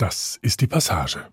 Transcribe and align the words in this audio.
Das 0.00 0.38
ist 0.40 0.62
die 0.62 0.66
Passage. 0.66 1.26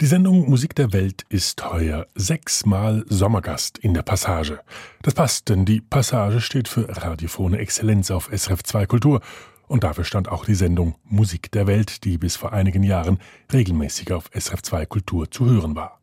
Die 0.00 0.06
Sendung 0.06 0.48
Musik 0.48 0.74
der 0.74 0.94
Welt 0.94 1.26
ist 1.28 1.62
heuer 1.70 2.06
sechsmal 2.14 3.04
Sommergast 3.06 3.76
in 3.76 3.92
der 3.92 4.00
Passage. 4.00 4.60
Das 5.02 5.12
passt, 5.12 5.50
denn 5.50 5.66
die 5.66 5.82
Passage 5.82 6.40
steht 6.40 6.68
für 6.68 6.88
Radiophone 6.88 7.52
Exzellenz 7.52 8.10
auf 8.10 8.30
SRF 8.32 8.62
2 8.62 8.86
Kultur 8.86 9.20
und 9.68 9.84
dafür 9.84 10.04
stand 10.04 10.30
auch 10.30 10.46
die 10.46 10.54
Sendung 10.54 10.94
Musik 11.04 11.52
der 11.52 11.66
Welt, 11.66 12.04
die 12.04 12.16
bis 12.16 12.36
vor 12.36 12.54
einigen 12.54 12.82
Jahren 12.82 13.18
regelmäßig 13.52 14.10
auf 14.14 14.30
SRF 14.32 14.62
2 14.62 14.86
Kultur 14.86 15.30
zu 15.30 15.44
hören 15.44 15.76
war. 15.76 16.00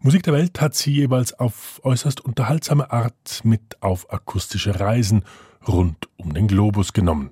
Musik 0.00 0.24
der 0.24 0.32
Welt 0.32 0.60
hat 0.60 0.74
sie 0.74 0.94
jeweils 0.94 1.32
auf 1.38 1.80
äußerst 1.84 2.22
unterhaltsame 2.22 2.90
Art 2.90 3.40
mit 3.44 3.80
auf 3.80 4.12
akustische 4.12 4.80
Reisen 4.80 5.24
rund 5.68 6.08
um 6.16 6.34
den 6.34 6.48
Globus 6.48 6.92
genommen. 6.92 7.30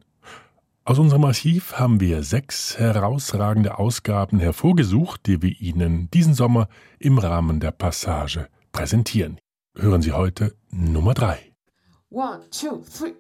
Aus 0.84 0.98
unserem 0.98 1.24
Archiv 1.24 1.74
haben 1.74 2.00
wir 2.00 2.24
sechs 2.24 2.76
herausragende 2.76 3.78
Ausgaben 3.78 4.40
hervorgesucht, 4.40 5.26
die 5.26 5.40
wir 5.40 5.60
Ihnen 5.60 6.11
diesen 6.11 6.34
Sommer 6.34 6.66
im 6.98 7.18
Rahmen 7.18 7.61
der 7.61 7.70
Passage 7.70 8.48
präsentieren. 8.72 9.38
Hören 9.76 10.02
Sie 10.02 10.10
heute 10.10 10.57
Nummer 10.72 11.14
drei. 11.14 11.38
One, 12.10 12.40
two, 12.50 12.82
three. 12.98 13.12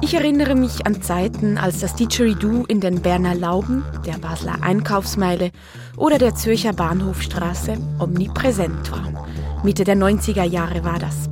Ich 0.00 0.14
erinnere 0.14 0.54
mich 0.54 0.86
an 0.86 1.02
Zeiten, 1.02 1.58
als 1.58 1.80
das 1.80 1.96
Didgeridoo 1.96 2.64
in 2.66 2.80
den 2.80 3.02
Berner 3.02 3.34
Lauben, 3.34 3.84
der 4.06 4.18
Basler 4.18 4.62
Einkaufsmeile 4.62 5.50
oder 5.96 6.18
der 6.18 6.36
Zürcher 6.36 6.72
Bahnhofstraße 6.72 7.76
omnipräsent 7.98 8.92
war. 8.92 9.26
Mitte 9.64 9.82
der 9.84 9.96
90er 9.96 10.44
Jahre 10.44 10.84
war 10.84 10.98
das. 10.98 11.28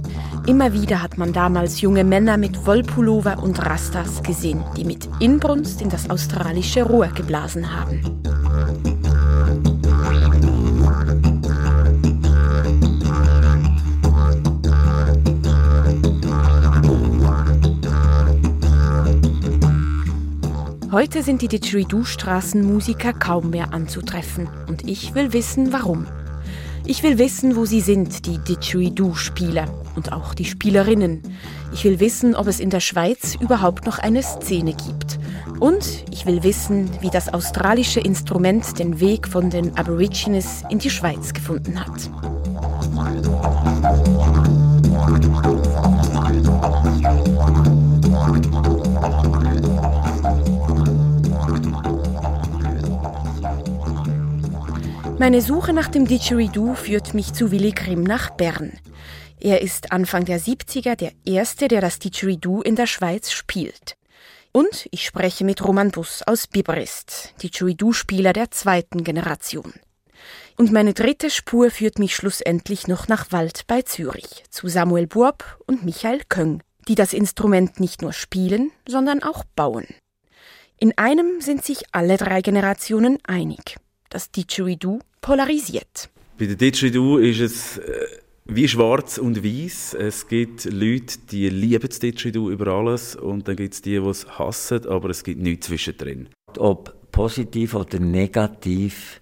Immer 0.46 0.72
wieder 0.72 1.02
hat 1.02 1.16
man 1.16 1.32
damals 1.32 1.80
junge 1.80 2.04
Männer 2.04 2.36
mit 2.36 2.66
Wollpullover 2.66 3.42
und 3.42 3.64
Rastas 3.64 4.22
gesehen, 4.22 4.64
die 4.76 4.84
mit 4.84 5.08
Inbrunst 5.20 5.80
in 5.80 5.88
das 5.88 6.10
australische 6.10 6.82
Rohr 6.82 7.09
geblasen 7.09 7.73
haben. 7.73 8.01
Heute 20.90 21.23
sind 21.23 21.42
die 21.42 21.48
Didgeridoo-Straßenmusiker 21.48 23.12
kaum 23.12 23.51
mehr 23.51 23.74
anzutreffen 23.74 24.48
und 24.66 24.88
ich 24.88 25.14
will 25.14 25.32
wissen, 25.32 25.73
warum. 25.73 26.06
Ich 26.88 27.02
will 27.02 27.18
wissen, 27.18 27.56
wo 27.56 27.65
sie 27.65 27.80
sind, 27.80 28.26
die 28.26 28.38
Didgeridoo-Spieler 28.38 29.66
und 29.96 30.12
auch 30.12 30.34
die 30.34 30.45
Spielerinnen. 30.45 31.20
Ich 31.73 31.82
will 31.84 31.98
wissen, 31.98 32.37
ob 32.37 32.46
es 32.46 32.60
in 32.60 32.70
der 32.70 32.79
Schweiz 32.79 33.34
überhaupt 33.40 33.87
noch 33.87 33.98
eine 33.98 34.23
Szene 34.23 34.73
gibt. 34.73 35.18
Und 35.59 36.04
ich 36.12 36.26
will 36.26 36.45
wissen, 36.45 36.88
wie 37.01 37.10
das 37.10 37.34
australische 37.34 37.98
Instrument 37.98 38.79
den 38.79 39.01
Weg 39.01 39.26
von 39.26 39.51
den 39.51 39.76
Aborigines 39.76 40.62
in 40.70 40.79
die 40.79 40.90
Schweiz 40.90 41.32
gefunden 41.34 41.80
hat. 41.80 42.09
Meine 55.18 55.40
Suche 55.40 55.72
nach 55.72 55.88
dem 55.88 56.06
Didgeridoo 56.06 56.74
führt 56.74 57.14
mich 57.14 57.32
zu 57.32 57.50
Willy 57.50 57.72
Grimm 57.72 58.02
nach 58.02 58.28
Bern. 58.28 58.78
Er 59.40 59.62
ist 59.62 59.90
Anfang 59.90 60.26
der 60.26 60.38
70er 60.38 60.95
der 60.95 61.12
Erste, 61.24 61.68
der 61.68 61.80
das 61.80 61.98
Didgeridoo 61.98 62.60
in 62.60 62.76
der 62.76 62.86
Schweiz 62.86 63.32
spielt. 63.32 63.96
Und 64.53 64.86
ich 64.91 65.06
spreche 65.06 65.44
mit 65.44 65.64
Roman 65.64 65.91
Bus 65.91 66.22
aus 66.22 66.47
Biberist, 66.47 67.32
Didgeridoo-Spieler 67.42 68.34
der 68.34 68.50
zweiten 68.50 69.04
Generation. 69.04 69.72
Und 70.58 70.70
meine 70.70 70.92
dritte 70.92 71.30
Spur 71.30 71.70
führt 71.70 71.98
mich 71.98 72.14
schlussendlich 72.14 72.86
noch 72.86 73.08
nach 73.08 73.32
Wald 73.32 73.62
bei 73.66 73.80
Zürich, 73.80 74.44
zu 74.50 74.68
Samuel 74.68 75.06
Burb 75.06 75.58
und 75.66 75.82
Michael 75.82 76.20
Köng, 76.28 76.62
die 76.88 76.94
das 76.94 77.14
Instrument 77.14 77.80
nicht 77.80 78.02
nur 78.02 78.12
spielen, 78.12 78.70
sondern 78.86 79.22
auch 79.22 79.44
bauen. 79.56 79.86
In 80.78 80.96
einem 80.98 81.41
sind 81.41 81.64
sich 81.64 81.84
alle 81.92 82.18
drei 82.18 82.42
Generationen 82.42 83.16
einig 83.26 83.76
das 84.10 84.30
Didgeridoo 84.30 85.00
polarisiert. 85.20 86.08
Bei 86.38 86.46
der 86.46 86.56
Didgeridoo 86.56 87.18
ist 87.18 87.40
es 87.40 87.78
äh, 87.78 88.06
wie 88.44 88.68
schwarz 88.68 89.18
und 89.18 89.42
weiß. 89.42 89.94
Es 89.94 90.28
gibt 90.28 90.64
Leute, 90.66 91.18
die 91.30 91.48
lieben 91.48 91.88
das 91.88 91.98
Didgeridoo 91.98 92.50
über 92.50 92.68
alles 92.68 93.16
und 93.16 93.48
dann 93.48 93.56
gibt 93.56 93.74
es 93.74 93.82
die, 93.82 93.98
die 93.98 94.06
es 94.06 94.26
hassen, 94.38 94.86
aber 94.86 95.10
es 95.10 95.24
gibt 95.24 95.40
nichts 95.40 95.66
zwischendrin. 95.66 96.28
Ob 96.58 97.10
positiv 97.10 97.74
oder 97.74 97.98
negativ 97.98 99.20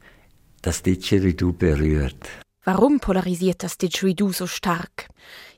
das 0.63 0.83
Didgeridoo 0.83 1.53
berührt. 1.53 2.29
Warum 2.65 2.99
polarisiert 2.99 3.63
das 3.63 3.77
Didgeridoo 3.79 4.33
so 4.33 4.47
stark? 4.47 5.09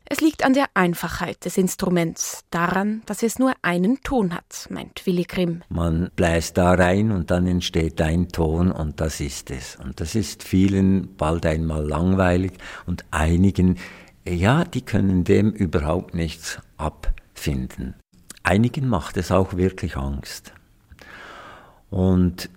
Es 0.09 0.21
liegt 0.21 0.45
an 0.45 0.53
der 0.53 0.67
Einfachheit 0.75 1.45
des 1.45 1.59
Instruments, 1.59 2.45
daran, 2.51 3.03
dass 3.07 3.25
es 3.25 3.41
nur 3.41 3.55
einen 3.63 4.01
Ton 4.03 4.33
hat, 4.33 4.69
meint 4.71 5.05
Willy 5.05 5.25
Grimm. 5.25 5.63
Man 5.69 6.11
bläst 6.15 6.57
da 6.57 6.75
rein 6.75 7.11
und 7.11 7.33
dann 7.33 7.49
entsteht 7.49 8.01
ein 8.01 8.29
Ton 8.29 8.71
und 8.71 9.01
das 9.01 9.19
ist 9.19 9.51
es. 9.51 9.75
Und 9.75 10.01
das 10.01 10.15
ist 10.15 10.45
vielen 10.45 11.17
bald 11.17 11.45
einmal 11.45 11.85
langweilig 11.85 12.53
und 12.87 13.05
einigen, 13.11 13.79
ja, 14.25 14.65
die 14.65 14.83
können 14.83 15.25
dem 15.25 15.51
überhaupt 15.51 16.15
nichts 16.15 16.61
abfinden. 16.77 17.97
Einigen 18.45 18.89
macht 18.89 19.17
es 19.17 19.33
auch 19.33 19.57
wirklich 19.57 19.97
Angst. 19.97 20.53
Und 21.91 22.49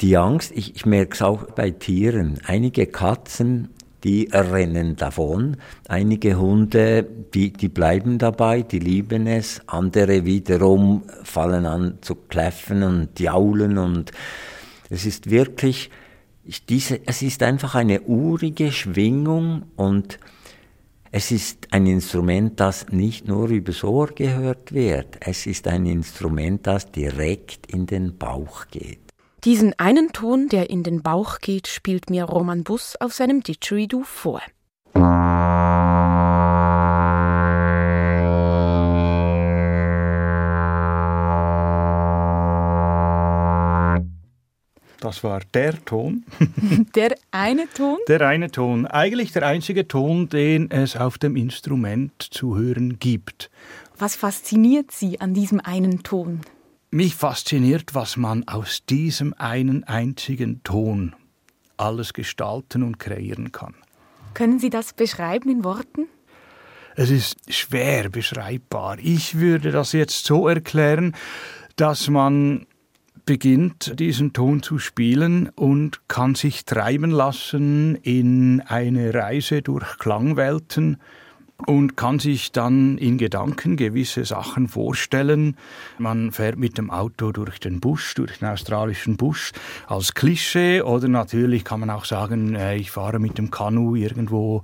die 0.00 0.16
Angst, 0.16 0.52
ich, 0.54 0.74
ich 0.74 0.86
merke 0.86 1.12
es 1.12 1.20
auch 1.20 1.50
bei 1.50 1.70
Tieren. 1.70 2.40
Einige 2.46 2.86
Katzen 2.86 3.73
die 4.04 4.28
rennen 4.30 4.96
davon. 4.96 5.56
Einige 5.88 6.38
Hunde, 6.38 7.04
die, 7.34 7.52
die 7.52 7.68
bleiben 7.68 8.18
dabei, 8.18 8.62
die 8.62 8.78
lieben 8.78 9.26
es. 9.26 9.62
Andere 9.66 10.24
wiederum 10.24 11.02
fallen 11.22 11.66
an 11.66 11.98
zu 12.02 12.14
kläffen 12.14 12.82
und 12.82 13.18
jaulen 13.18 13.78
und 13.78 14.12
es 14.90 15.06
ist 15.06 15.30
wirklich, 15.30 15.90
diese, 16.68 17.00
es 17.06 17.22
ist 17.22 17.42
einfach 17.42 17.74
eine 17.74 18.02
urige 18.02 18.70
Schwingung 18.70 19.64
und 19.76 20.18
es 21.10 21.30
ist 21.30 21.68
ein 21.70 21.86
Instrument, 21.86 22.60
das 22.60 22.88
nicht 22.90 23.26
nur 23.26 23.48
übers 23.48 23.84
Ohr 23.84 24.08
gehört 24.08 24.72
wird. 24.72 25.16
Es 25.20 25.46
ist 25.46 25.68
ein 25.68 25.86
Instrument, 25.86 26.66
das 26.66 26.90
direkt 26.90 27.66
in 27.72 27.86
den 27.86 28.18
Bauch 28.18 28.66
geht. 28.70 29.03
Diesen 29.44 29.78
einen 29.78 30.10
Ton, 30.12 30.48
der 30.48 30.70
in 30.70 30.82
den 30.84 31.02
Bauch 31.02 31.38
geht, 31.38 31.66
spielt 31.66 32.08
mir 32.08 32.24
Roman 32.24 32.64
Bus 32.64 32.96
auf 32.98 33.12
seinem 33.12 33.42
Didgeridoo 33.42 34.02
vor. 34.02 34.40
Das 45.00 45.22
war 45.22 45.40
der 45.52 45.84
Ton. 45.84 46.24
der 46.94 47.14
eine 47.30 47.68
Ton? 47.68 47.98
Der 48.08 48.26
eine 48.26 48.50
Ton. 48.50 48.86
Eigentlich 48.86 49.32
der 49.32 49.46
einzige 49.46 49.86
Ton, 49.86 50.30
den 50.30 50.70
es 50.70 50.96
auf 50.96 51.18
dem 51.18 51.36
Instrument 51.36 52.12
zu 52.18 52.56
hören 52.56 52.98
gibt. 52.98 53.50
Was 53.98 54.16
fasziniert 54.16 54.90
Sie 54.90 55.20
an 55.20 55.34
diesem 55.34 55.60
einen 55.60 56.02
Ton? 56.02 56.40
Mich 56.94 57.16
fasziniert, 57.16 57.96
was 57.96 58.16
man 58.16 58.46
aus 58.46 58.84
diesem 58.86 59.34
einen 59.36 59.82
einzigen 59.82 60.62
Ton 60.62 61.16
alles 61.76 62.12
gestalten 62.12 62.84
und 62.84 63.00
kreieren 63.00 63.50
kann. 63.50 63.74
Können 64.32 64.60
Sie 64.60 64.70
das 64.70 64.92
beschreiben 64.92 65.50
in 65.50 65.64
Worten? 65.64 66.06
Es 66.94 67.10
ist 67.10 67.52
schwer 67.52 68.10
beschreibbar. 68.10 68.98
Ich 69.00 69.40
würde 69.40 69.72
das 69.72 69.90
jetzt 69.90 70.24
so 70.24 70.46
erklären, 70.46 71.16
dass 71.74 72.08
man 72.08 72.64
beginnt, 73.26 73.98
diesen 73.98 74.32
Ton 74.32 74.62
zu 74.62 74.78
spielen 74.78 75.48
und 75.48 76.06
kann 76.06 76.36
sich 76.36 76.64
treiben 76.64 77.10
lassen 77.10 77.96
in 77.96 78.60
eine 78.60 79.12
Reise 79.12 79.62
durch 79.62 79.98
Klangwelten, 79.98 80.98
und 81.66 81.96
kann 81.96 82.18
sich 82.18 82.52
dann 82.52 82.98
in 82.98 83.18
Gedanken 83.18 83.76
gewisse 83.76 84.24
Sachen 84.24 84.68
vorstellen. 84.68 85.56
Man 85.98 86.32
fährt 86.32 86.58
mit 86.58 86.78
dem 86.78 86.90
Auto 86.90 87.32
durch 87.32 87.58
den 87.60 87.80
Busch, 87.80 88.14
durch 88.14 88.38
den 88.38 88.48
australischen 88.48 89.16
Busch 89.16 89.52
als 89.86 90.14
Klischee 90.14 90.82
oder 90.82 91.08
natürlich 91.08 91.64
kann 91.64 91.80
man 91.80 91.90
auch 91.90 92.04
sagen, 92.04 92.54
äh, 92.54 92.76
ich 92.76 92.90
fahre 92.90 93.18
mit 93.18 93.38
dem 93.38 93.50
Kanu 93.50 93.96
irgendwo 93.96 94.62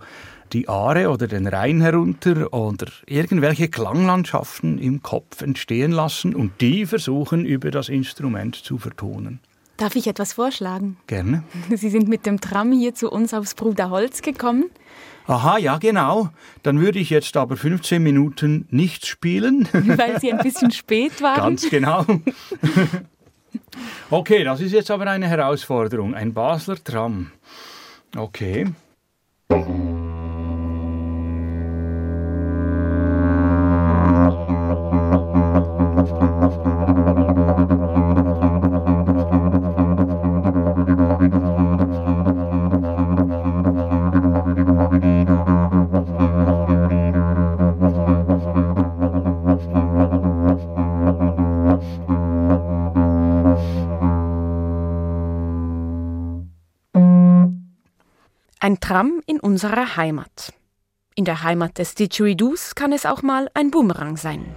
die 0.53 0.69
Aare 0.69 1.11
oder 1.11 1.29
den 1.29 1.47
Rhein 1.47 1.81
herunter 1.81 2.53
oder 2.53 2.87
irgendwelche 3.07 3.69
Klanglandschaften 3.69 4.79
im 4.79 5.03
Kopf 5.03 5.43
entstehen 5.43 5.93
lassen 5.93 6.35
und 6.35 6.61
die 6.61 6.87
versuchen 6.87 7.45
über 7.45 7.71
das 7.71 7.89
Instrument 7.89 8.57
zu 8.57 8.79
vertonen. 8.79 9.41
Darf 9.77 9.97
ich 9.97 10.07
etwas 10.07 10.35
vorschlagen? 10.35 10.99
Gerne. 11.07 11.43
Sie 11.75 11.89
sind 11.89 12.09
mit 12.09 12.27
dem 12.27 12.41
Tram 12.41 12.73
hier 12.73 12.95
zu 12.95 13.11
uns 13.11 13.33
aufs 13.33 13.55
Bruderholz 13.55 14.23
gekommen. 14.23 14.65
Aha, 15.27 15.59
ja, 15.59 15.79
genau. 15.79 16.31
Dann 16.63 16.81
würde 16.81 16.99
ich 16.99 17.11
jetzt 17.11 17.37
aber 17.37 17.57
15 17.57 18.03
Minuten 18.03 18.67
nichts 18.71 19.07
spielen. 19.07 19.69
Weil 19.73 20.21
Sie 20.21 20.33
ein 20.33 20.39
bisschen 20.39 20.71
spät 20.71 21.23
waren. 21.23 21.37
Ganz 21.37 21.69
genau. 21.69 22.05
Okay, 24.11 24.45
das 24.45 24.61
ist 24.61 24.73
jetzt 24.73 24.91
aber 24.91 25.07
eine 25.07 25.29
Herausforderung. 25.29 26.15
Ein 26.15 26.33
Basler 26.35 26.83
Tram. 26.83 27.31
Okay. 28.17 28.67
Ein 58.63 58.79
Tram 58.79 59.23
in 59.25 59.41
unserer 59.41 59.97
Heimat. 59.97 60.53
In 61.15 61.25
der 61.25 61.43
Heimat 61.43 61.79
des 61.79 61.95
Didgeridoos 61.95 62.75
kann 62.75 62.93
es 62.93 63.07
auch 63.07 63.23
mal 63.23 63.49
ein 63.55 63.71
Boomerang 63.71 64.19
sein. 64.19 64.55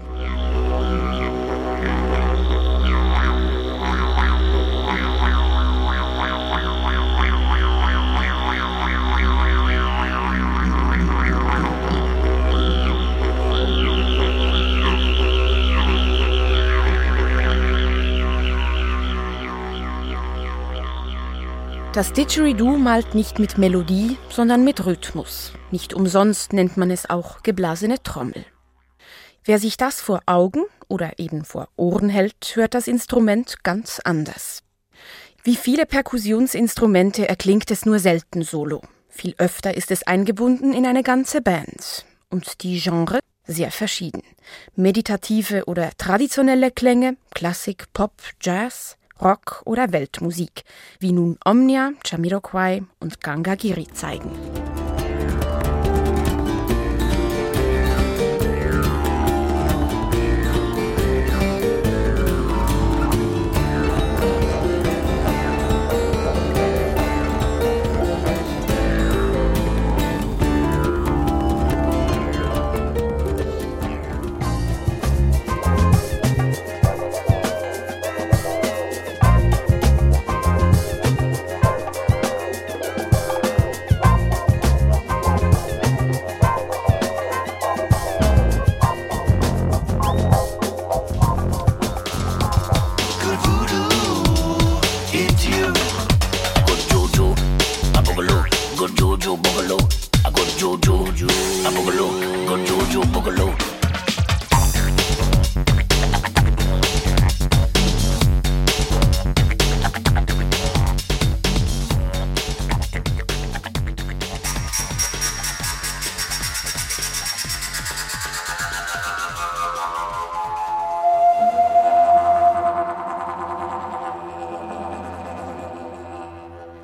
Das 21.93 22.11
Didgeridoo 22.11 22.75
malt 22.77 23.13
nicht 23.13 23.37
mit 23.37 23.59
Melodie, 23.59 24.17
sondern 24.27 24.63
mit 24.63 24.83
Rhythmus. 24.83 25.53
Nicht 25.69 25.93
umsonst 25.93 26.51
nennt 26.51 26.75
man 26.75 26.89
es 26.89 27.07
auch 27.07 27.43
geblasene 27.43 28.01
Trommel. 28.01 28.45
Wer 29.45 29.59
sich 29.59 29.77
das 29.77 30.01
vor 30.01 30.21
Augen 30.25 30.63
oder 30.87 31.19
eben 31.19 31.45
vor 31.45 31.67
Ohren 31.75 32.09
hält, 32.09 32.53
hört 32.55 32.73
das 32.73 32.87
Instrument 32.87 33.63
ganz 33.63 33.99
anders. 34.03 34.63
Wie 35.43 35.55
viele 35.55 35.85
Perkussionsinstrumente 35.85 37.29
erklingt 37.29 37.69
es 37.69 37.85
nur 37.85 37.99
selten 37.99 38.41
solo. 38.41 38.81
Viel 39.07 39.35
öfter 39.37 39.77
ist 39.77 39.91
es 39.91 40.01
eingebunden 40.01 40.73
in 40.73 40.87
eine 40.87 41.03
ganze 41.03 41.41
Band. 41.41 42.07
Und 42.31 42.63
die 42.63 42.79
Genre 42.79 43.19
sehr 43.45 43.69
verschieden. 43.69 44.23
Meditative 44.75 45.65
oder 45.65 45.91
traditionelle 45.95 46.71
Klänge, 46.71 47.17
Klassik, 47.35 47.93
Pop, 47.93 48.13
Jazz, 48.41 48.97
Rock 49.21 49.61
oder 49.65 49.91
Weltmusik, 49.91 50.63
wie 50.99 51.11
nun 51.11 51.37
Omnia, 51.45 51.91
Jamiroquai 52.05 52.83
und 52.99 53.21
Ganga 53.21 53.55
Giri 53.55 53.87
zeigen. 53.93 54.31
juju 99.23 99.37
boogaloo. 99.37 99.79
I 100.25 100.31
go 100.31 100.43
to 100.43 100.77
juju, 100.81 101.27
I 101.65 101.71
boogaloo. 101.71 102.22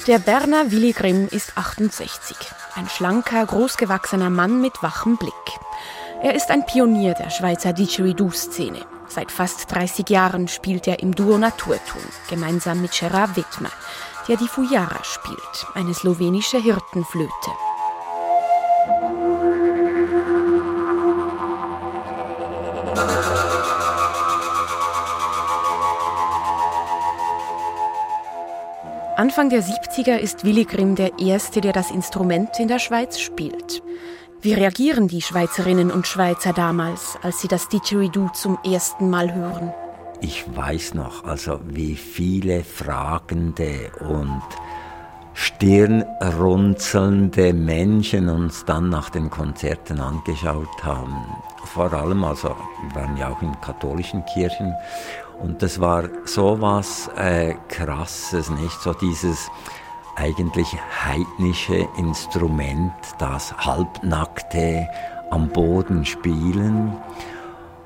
Der 0.10 0.18
Berner 0.18 0.72
Willy 0.72 0.92
Grimm 0.92 1.28
ist 1.28 1.56
68. 1.56 2.36
Ein 2.74 2.90
schlanker, 2.90 3.46
großgewachsener 3.46 4.32
Mann 4.32 4.60
mit 4.60 4.82
wachem 4.82 5.18
Blick. 5.18 5.32
Er 6.24 6.34
ist 6.34 6.50
ein 6.50 6.66
Pionier 6.66 7.14
der 7.14 7.30
Schweizer 7.30 7.74
Didgeridoo-Szene. 7.74 8.80
Seit 9.08 9.32
fast 9.32 9.72
30 9.72 10.10
Jahren 10.10 10.48
spielt 10.48 10.88
er 10.88 10.98
im 11.04 11.14
Duo 11.14 11.38
Naturton, 11.38 12.02
gemeinsam 12.28 12.82
mit 12.82 12.94
Gerard 12.94 13.38
Wittmer, 13.38 13.70
der 14.28 14.38
die 14.38 14.48
Fujara 14.48 15.04
spielt, 15.04 15.68
eine 15.76 15.94
slowenische 15.94 16.58
Hirtenflöte. 16.58 17.52
Anfang 29.20 29.50
der 29.50 29.62
70er 29.62 30.16
ist 30.16 30.46
Willy 30.46 30.64
Grimm 30.64 30.96
der 30.96 31.20
Erste, 31.20 31.60
der 31.60 31.74
das 31.74 31.92
Instrument 31.92 32.58
in 32.58 32.70
der 32.70 32.80
Schweiz 32.80 33.20
spielt. 33.20 33.84
Wie 34.42 34.54
reagieren 34.54 35.10
die 35.10 35.22
Schweizerinnen 35.22 35.92
und 35.92 36.08
Schweizer 36.08 36.54
damals, 36.54 37.18
als 37.22 37.42
sie 37.42 37.50
das 37.50 37.68
Didgeridoo 37.68 38.30
zum 38.30 38.58
ersten 38.64 39.10
Mal 39.10 39.36
hören? 39.36 39.74
Ich 40.22 40.46
weiß 40.56 40.94
noch, 40.94 41.26
also 41.26 41.60
wie 41.66 41.98
viele 41.98 42.64
fragende 42.64 43.92
und 44.00 44.42
stirnrunzelnde 45.34 47.52
Menschen 47.52 48.30
uns 48.30 48.64
dann 48.64 48.88
nach 48.88 49.10
den 49.10 49.30
Konzerten 49.30 50.00
angeschaut 50.00 50.82
haben. 50.82 51.18
Vor 51.66 51.92
allem, 51.92 52.24
also 52.24 52.56
wir 52.94 53.02
waren 53.02 53.18
ja 53.18 53.28
auch 53.28 53.42
in 53.42 53.60
katholischen 53.60 54.24
Kirchen 54.28 54.74
und 55.42 55.62
das 55.62 55.80
war 55.80 56.04
so 56.26 56.60
was 56.62 57.10
äh, 57.18 57.56
Krasses, 57.70 58.50
nicht? 58.50 58.82
So 58.82 58.94
dieses 58.94 59.50
eigentlich 60.16 60.68
heidnische 61.06 61.88
Instrument, 61.98 62.94
das 63.20 63.56
halbnackte 63.58 64.88
am 65.32 65.48
Boden 65.50 66.06
spielen. 66.06 66.94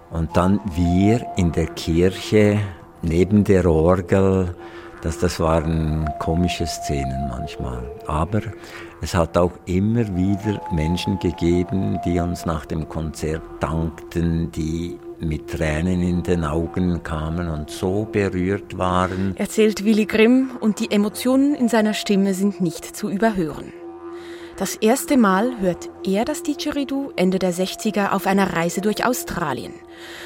Und 0.10 0.36
dann 0.36 0.60
wir 0.76 1.26
in 1.38 1.52
der 1.52 1.68
Kirche 1.68 2.60
neben 3.02 3.44
der 3.44 3.66
Orgel, 3.66 4.56
das, 5.02 5.20
das 5.20 5.40
waren 5.40 6.10
komische 6.20 6.66
Szenen 6.66 7.28
manchmal. 7.30 7.84
Aber 8.08 8.42
es 9.02 9.14
hat 9.14 9.38
auch 9.38 9.52
immer 9.66 10.08
wieder 10.16 10.62
Menschen 10.72 11.20
gegeben, 11.20 12.00
die 12.06 12.20
uns 12.20 12.46
nach 12.46 12.66
dem 12.66 12.88
Konzert 12.88 13.42
dankten, 13.60 14.52
die 14.52 14.98
mit 15.26 15.50
Tränen 15.50 16.02
in 16.02 16.24
den 16.24 16.44
Augen 16.44 17.04
kamen 17.04 17.48
und 17.50 17.70
so 17.70 18.08
berührt 18.12 18.78
waren. 18.78 19.36
Erzählt 19.38 19.84
Willy 19.84 20.06
Grimm 20.06 20.52
und 20.60 20.80
die 20.80 20.92
Emotionen 20.92 21.56
in 21.56 21.70
seiner 21.70 21.94
Stimme 21.94 22.34
sind 22.34 22.62
nicht 22.62 22.96
zu 22.96 23.10
überhören. 23.10 23.74
Das 24.58 24.76
erste 24.76 25.18
Mal 25.18 25.60
hört 25.62 25.90
er 26.06 26.26
das 26.26 26.44
Didgeridoo 26.44 27.12
Ende 27.16 27.40
der 27.40 27.54
60er 27.54 28.12
auf 28.12 28.28
einer 28.28 28.54
Reise 28.54 28.82
durch 28.82 29.04
Australien. 29.04 29.74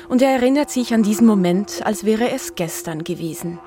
Und 0.10 0.22
er 0.22 0.32
erinnert 0.32 0.70
sich 0.70 0.94
an 0.94 1.02
diesen 1.02 1.26
Moment, 1.26 1.82
als 1.86 2.04
wäre 2.04 2.32
es 2.32 2.56
gestern 2.56 3.04
gewesen. 3.04 3.60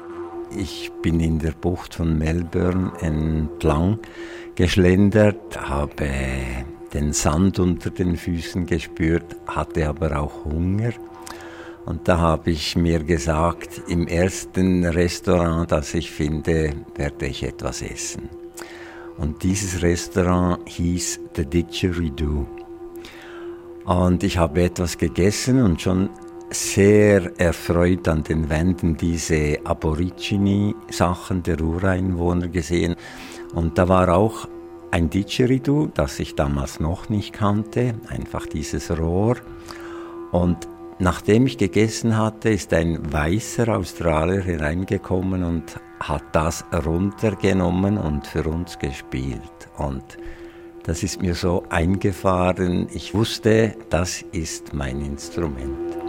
Ich 0.55 0.91
bin 1.01 1.21
in 1.21 1.39
der 1.39 1.53
Bucht 1.53 1.95
von 1.95 2.19
Melbourne 2.19 2.93
entlang 3.01 4.01
geschlendert, 4.55 5.59
habe 5.59 6.07
den 6.93 7.13
Sand 7.13 7.59
unter 7.59 7.91
den 7.91 8.17
Füßen 8.17 8.67
gespürt, 8.67 9.37
hatte 9.47 9.89
aber 9.89 10.21
auch 10.21 10.45
Hunger 10.45 10.93
Und 11.87 12.09
da 12.09 12.19
habe 12.19 12.51
ich 12.51 12.77
mir 12.77 13.03
gesagt, 13.03 13.83
im 13.89 14.07
ersten 14.07 14.85
Restaurant, 14.85 15.73
das 15.73 15.95
ich 15.95 16.11
finde, 16.11 16.75
werde 16.95 17.27
ich 17.27 17.43
etwas 17.43 17.83
essen. 17.83 18.29
Und 19.17 19.43
dieses 19.43 19.83
Restaurant 19.83 20.61
hieß 20.67 21.21
The 21.37 21.45
Didgeridoo. 21.45 22.47
Und 23.85 24.23
ich 24.23 24.39
habe 24.39 24.63
etwas 24.63 24.99
gegessen 24.99 25.63
und 25.63 25.81
schon 25.81 26.11
sehr 26.51 27.39
erfreut 27.39 28.09
an 28.09 28.25
den 28.25 28.51
Wänden 28.51 28.97
diese 28.97 29.59
Aborigine-Sachen 29.65 31.43
der 31.43 31.61
Ureinwohner 31.61 32.49
gesehen. 32.49 32.97
Und 33.55 33.79
da 33.79 33.89
war 33.89 34.15
auch 34.15 34.49
ein 34.91 35.11
Didgeridoo, 35.11 35.91
das 35.95 36.19
ich 36.19 36.35
damals 36.35 36.81
noch 36.81 37.09
nicht 37.09 37.33
kannte, 37.33 37.95
einfach 38.09 38.47
dieses 38.47 38.91
Rohr. 38.97 39.37
Und 40.33 40.69
nachdem 41.01 41.47
ich 41.47 41.59
gegessen 41.59 42.17
hatte, 42.17 42.51
ist 42.51 42.73
ein 42.73 43.13
weißer 43.13 43.77
Australier 43.77 44.43
hereingekommen 44.43 45.43
und 45.43 45.81
hat 45.99 46.23
das 46.33 46.65
runtergenommen 46.73 47.99
und 47.99 48.27
für 48.27 48.45
uns 48.45 48.79
gespielt. 48.79 49.69
Und 49.77 50.19
das 50.85 51.03
ist 51.03 51.21
mir 51.21 51.35
so 51.35 51.65
eingefahren. 51.69 52.89
Ich 52.93 53.15
wusste, 53.15 53.77
das 53.91 54.23
ist 54.33 54.73
mein 54.73 55.01
Instrument. 55.01 56.00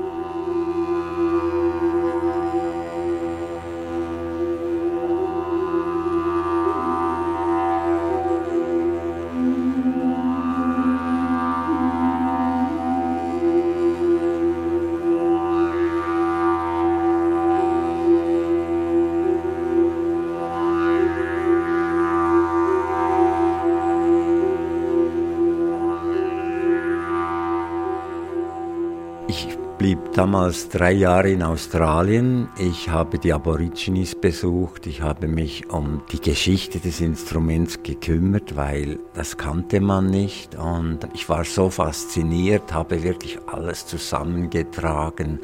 Damals 30.31 30.69
drei 30.69 30.93
Jahre 30.93 31.29
in 31.29 31.43
Australien. 31.43 32.47
Ich 32.57 32.87
habe 32.87 33.19
die 33.19 33.33
Aborigines 33.33 34.15
besucht. 34.15 34.87
Ich 34.87 35.01
habe 35.01 35.27
mich 35.27 35.69
um 35.69 36.03
die 36.09 36.21
Geschichte 36.21 36.79
des 36.79 37.01
Instruments 37.01 37.83
gekümmert, 37.83 38.55
weil 38.55 38.97
das 39.13 39.35
kannte 39.35 39.81
man 39.81 40.09
nicht. 40.09 40.55
Und 40.55 40.99
ich 41.13 41.27
war 41.27 41.43
so 41.43 41.69
fasziniert, 41.69 42.71
habe 42.71 43.03
wirklich 43.03 43.39
alles 43.45 43.85
zusammengetragen, 43.87 45.41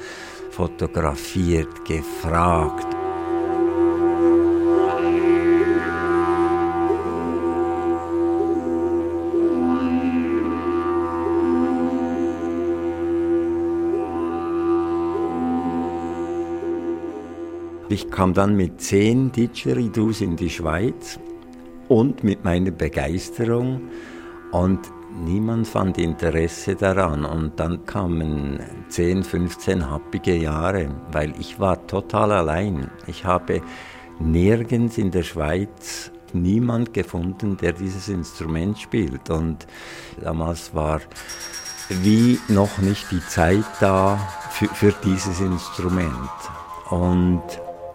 fotografiert, 0.52 1.84
gefragt. 1.84 2.97
Ich 17.90 18.12
kam 18.12 18.34
dann 18.34 18.56
mit 18.58 18.82
zehn 18.82 19.32
Didgeridoos 19.32 20.20
in 20.20 20.36
die 20.36 20.50
Schweiz 20.50 21.18
und 21.88 22.22
mit 22.22 22.44
meiner 22.44 22.72
Begeisterung 22.72 23.82
und 24.52 24.80
niemand 25.24 25.68
fand 25.68 25.98
Interesse 25.98 26.76
daran. 26.76 27.24
Und 27.24 27.60
dann 27.62 27.86
kamen 27.86 28.60
10, 28.90 29.24
15 29.24 29.90
happige 29.90 30.36
Jahre, 30.36 30.90
weil 31.14 31.34
ich 31.40 31.62
war 31.62 31.88
total 31.88 32.34
allein. 32.34 32.92
Ich 33.08 33.24
habe 33.24 33.62
nirgends 34.20 34.98
in 34.98 35.12
der 35.12 35.24
Schweiz 35.24 36.12
niemand 36.34 36.94
gefunden, 36.94 37.56
der 37.56 37.72
dieses 37.72 38.10
Instrument 38.10 38.80
spielt. 38.80 39.30
Und 39.30 39.66
damals 40.22 40.76
war 40.76 41.00
wie 41.90 42.38
noch 42.50 42.80
nicht 42.80 43.10
die 43.12 43.26
Zeit 43.28 43.64
da 43.80 44.20
für, 44.52 44.68
für 44.68 44.94
dieses 45.06 45.40
Instrument. 45.40 46.12
Und 46.90 47.44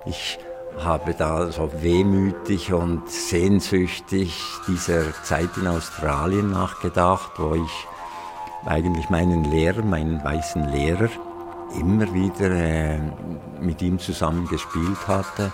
ich 0.06 0.38
habe 0.78 1.14
da 1.14 1.52
so 1.52 1.70
wehmütig 1.82 2.72
und 2.72 3.08
sehnsüchtig 3.08 4.42
dieser 4.66 5.12
Zeit 5.22 5.50
in 5.56 5.66
Australien 5.66 6.50
nachgedacht, 6.50 7.32
wo 7.36 7.54
ich 7.54 7.88
eigentlich 8.66 9.10
meinen 9.10 9.44
Lehrer, 9.44 9.82
meinen 9.82 10.22
weißen 10.24 10.68
Lehrer, 10.70 11.08
immer 11.78 12.12
wieder 12.14 12.50
äh, 12.50 12.98
mit 13.60 13.82
ihm 13.82 13.98
zusammen 13.98 14.46
gespielt 14.48 15.06
hatte, 15.06 15.52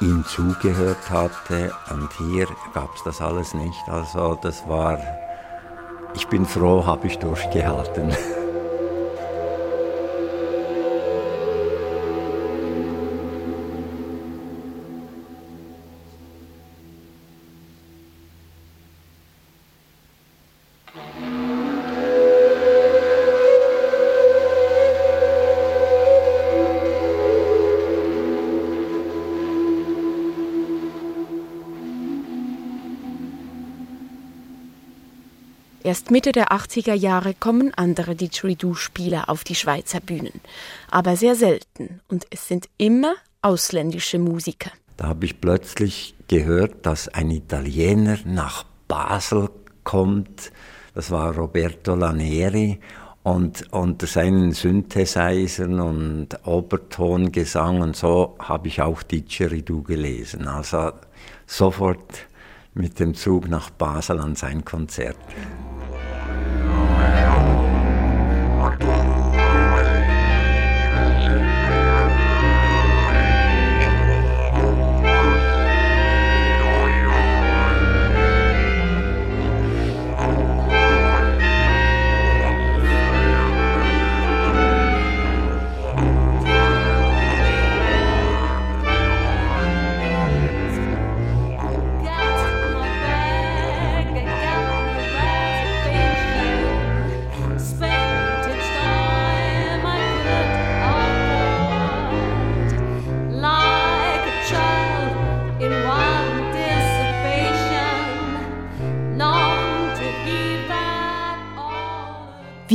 ihm 0.00 0.24
zugehört 0.26 1.10
hatte 1.10 1.72
und 1.90 2.10
hier 2.18 2.46
gab 2.74 2.94
es 2.94 3.02
das 3.04 3.20
alles 3.20 3.54
nicht. 3.54 3.88
Also 3.88 4.38
das 4.40 4.66
war, 4.68 4.98
ich 6.14 6.26
bin 6.28 6.46
froh, 6.46 6.84
habe 6.84 7.06
ich 7.06 7.18
durchgehalten. 7.18 8.14
Erst 35.92 36.10
Mitte 36.10 36.32
der 36.32 36.52
80er 36.52 36.94
Jahre 36.94 37.34
kommen 37.34 37.74
andere 37.74 38.14
Didgeridoo-Spieler 38.14 39.28
auf 39.28 39.44
die 39.44 39.54
Schweizer 39.54 40.00
Bühnen. 40.00 40.40
Aber 40.90 41.16
sehr 41.16 41.34
selten. 41.34 42.00
Und 42.08 42.26
es 42.30 42.48
sind 42.48 42.70
immer 42.78 43.12
ausländische 43.42 44.18
Musiker. 44.18 44.70
Da 44.96 45.08
habe 45.08 45.26
ich 45.26 45.38
plötzlich 45.38 46.14
gehört, 46.28 46.86
dass 46.86 47.08
ein 47.08 47.30
Italiener 47.30 48.16
nach 48.24 48.64
Basel 48.88 49.50
kommt. 49.84 50.50
Das 50.94 51.10
war 51.10 51.36
Roberto 51.36 51.94
Lanieri. 51.94 52.80
Und 53.22 53.70
unter 53.70 54.06
seinen 54.06 54.52
Synthesizern 54.52 55.78
und 55.78 56.28
Obertongesang 56.46 57.82
und 57.82 57.96
so 57.96 58.34
habe 58.38 58.68
ich 58.68 58.80
auch 58.80 59.02
Didgeridoo 59.02 59.82
gelesen. 59.82 60.48
Also 60.48 60.92
sofort 61.46 62.28
mit 62.72 62.98
dem 62.98 63.12
Zug 63.14 63.46
nach 63.50 63.68
Basel 63.68 64.20
an 64.20 64.36
sein 64.36 64.64
Konzert. 64.64 65.18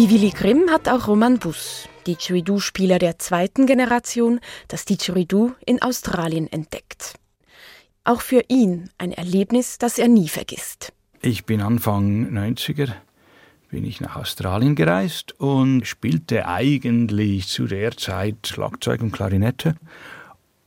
Wie 0.07 0.13
Willy 0.13 0.29
Grimm 0.29 0.69
hat 0.69 0.87
auch 0.87 1.09
Roman 1.09 1.37
Bus, 1.37 1.89
Didgeridoo-Spieler 2.07 2.97
der 2.97 3.19
zweiten 3.19 3.65
Generation, 3.65 4.39
das 4.69 4.85
Didgeridoo 4.85 5.51
in 5.65 5.81
Australien 5.81 6.47
entdeckt. 6.47 7.15
Auch 8.05 8.21
für 8.21 8.41
ihn 8.47 8.89
ein 8.97 9.11
Erlebnis, 9.11 9.79
das 9.79 9.99
er 9.99 10.07
nie 10.07 10.29
vergisst. 10.29 10.93
Ich 11.21 11.43
bin 11.43 11.59
Anfang 11.59 12.29
90er 12.29 12.93
bin 13.69 13.83
ich 13.83 13.99
nach 13.99 14.15
Australien 14.15 14.75
gereist 14.75 15.37
und 15.41 15.85
spielte 15.85 16.47
eigentlich 16.47 17.49
zu 17.49 17.67
der 17.67 17.97
Zeit 17.97 18.47
Schlagzeug 18.47 19.01
und 19.01 19.11
Klarinette. 19.11 19.75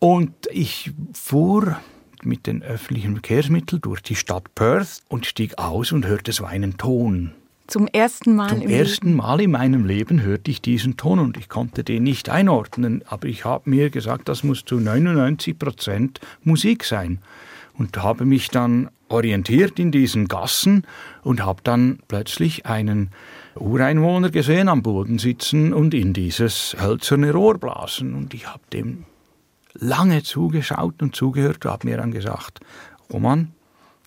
Und 0.01 0.35
ich 0.51 0.93
fuhr 1.15 1.81
mit 2.23 2.47
den 2.47 2.63
öffentlichen 2.63 3.13
Verkehrsmitteln 3.13 3.81
durch 3.81 4.03
die 4.03 4.17
Stadt 4.17 4.55
Perth 4.55 5.01
und 5.09 5.25
stieg 5.25 5.57
aus 5.57 5.93
und 5.93 6.05
hörte 6.07 6.33
so 6.33 6.45
einen 6.45 6.77
Ton 6.77 7.33
Zum 7.71 7.87
ersten 7.87 8.35
Mal 8.35 8.49
Zum 8.49 8.63
ersten 8.63 9.07
Leben. 9.07 9.17
Mal 9.19 9.41
in 9.41 9.53
meinem 9.53 9.85
Leben 9.85 10.23
hörte 10.23 10.51
ich 10.51 10.61
diesen 10.61 10.97
Ton 10.97 11.21
und 11.21 11.37
ich 11.37 11.49
konnte 11.49 11.85
den 11.85 12.03
nicht 12.03 12.29
einordnen, 12.29 13.05
aber 13.07 13.29
ich 13.29 13.45
habe 13.45 13.71
mir 13.71 13.91
gesagt, 13.91 14.29
das 14.29 14.43
muss 14.43 14.65
zu 14.65 14.81
99 14.81 15.57
Prozent 15.57 16.19
Musik 16.43 16.83
sein 16.83 17.21
und 17.79 17.97
habe 17.97 18.25
mich 18.25 18.49
dann 18.49 18.91
orientiert 19.09 19.79
in 19.79 19.93
diesen 19.93 20.27
Gassen 20.27 20.85
und 21.23 21.45
habe 21.45 21.61
dann 21.63 22.01
plötzlich 22.09 22.67
einen 22.67 23.11
Ureinwohner 23.55 24.31
gesehen 24.31 24.69
am 24.69 24.83
Boden 24.83 25.21
sitzen 25.21 25.73
und 25.73 25.95
in 25.95 26.13
dieses 26.13 26.77
hölzerne 26.81 27.33
Rohr 27.33 27.57
blasen 27.57 28.15
und 28.15 28.35
ich 28.35 28.49
habe 28.49 28.65
dem 28.73 29.05
lange 29.75 30.25
zugeschaut 30.25 31.03
und 31.03 31.15
zugehört 31.15 31.65
und 31.65 31.71
habe 31.71 31.87
mir 31.87 31.99
dann 31.99 32.11
gesagt, 32.11 32.59
Roman, 33.13 33.53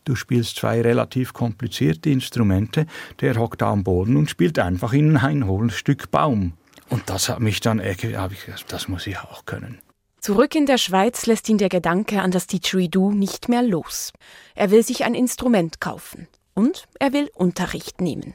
du 0.06 0.16
spielst 0.16 0.58
zwei 0.58 0.82
relativ 0.82 1.34
komplizierte 1.34 2.10
Instrumente, 2.10 2.86
der 3.22 3.36
hockt 3.36 3.62
da 3.62 3.72
am 3.72 3.84
Boden 3.84 4.18
und 4.18 4.30
spielt 4.30 4.60
einfach 4.60 4.94
in 4.94 5.18
ein 5.18 5.48
hohles 5.48 5.76
Stück 5.76 6.12
Baum. 6.12 6.54
Und 6.90 7.10
das 7.10 7.30
hat 7.30 7.40
mich 7.40 7.60
dann, 7.60 7.80
ich 7.80 7.98
gesagt, 7.98 8.66
das 8.68 8.88
muss 8.88 9.08
ich 9.08 9.18
auch 9.20 9.46
können. 9.46 9.80
Zurück 10.20 10.56
in 10.56 10.66
der 10.66 10.78
Schweiz 10.78 11.26
lässt 11.26 11.50
ihn 11.50 11.58
der 11.58 11.70
Gedanke 11.70 12.22
an 12.22 12.32
das 12.32 12.48
Didgeridoo 12.48 13.12
nicht 13.12 13.50
mehr 13.50 13.62
los. 13.62 14.14
Er 14.56 14.72
will 14.72 14.84
sich 14.84 15.04
ein 15.04 15.16
Instrument 15.16 15.82
kaufen 15.82 16.28
und 16.54 16.86
er 17.00 17.12
will 17.12 17.30
Unterricht 17.34 18.00
nehmen. 18.00 18.34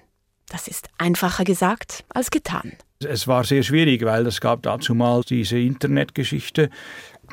Das 0.48 0.68
ist 0.68 0.88
einfacher 0.98 1.44
gesagt 1.44 2.04
als 2.12 2.30
getan. 2.30 2.72
Es 3.00 3.28
war 3.28 3.44
sehr 3.44 3.62
schwierig, 3.62 4.04
weil 4.04 4.26
es 4.26 4.40
gab 4.40 4.62
dazu 4.64 4.94
mal 4.94 5.22
diese 5.22 5.58
Internetgeschichte 5.58 6.68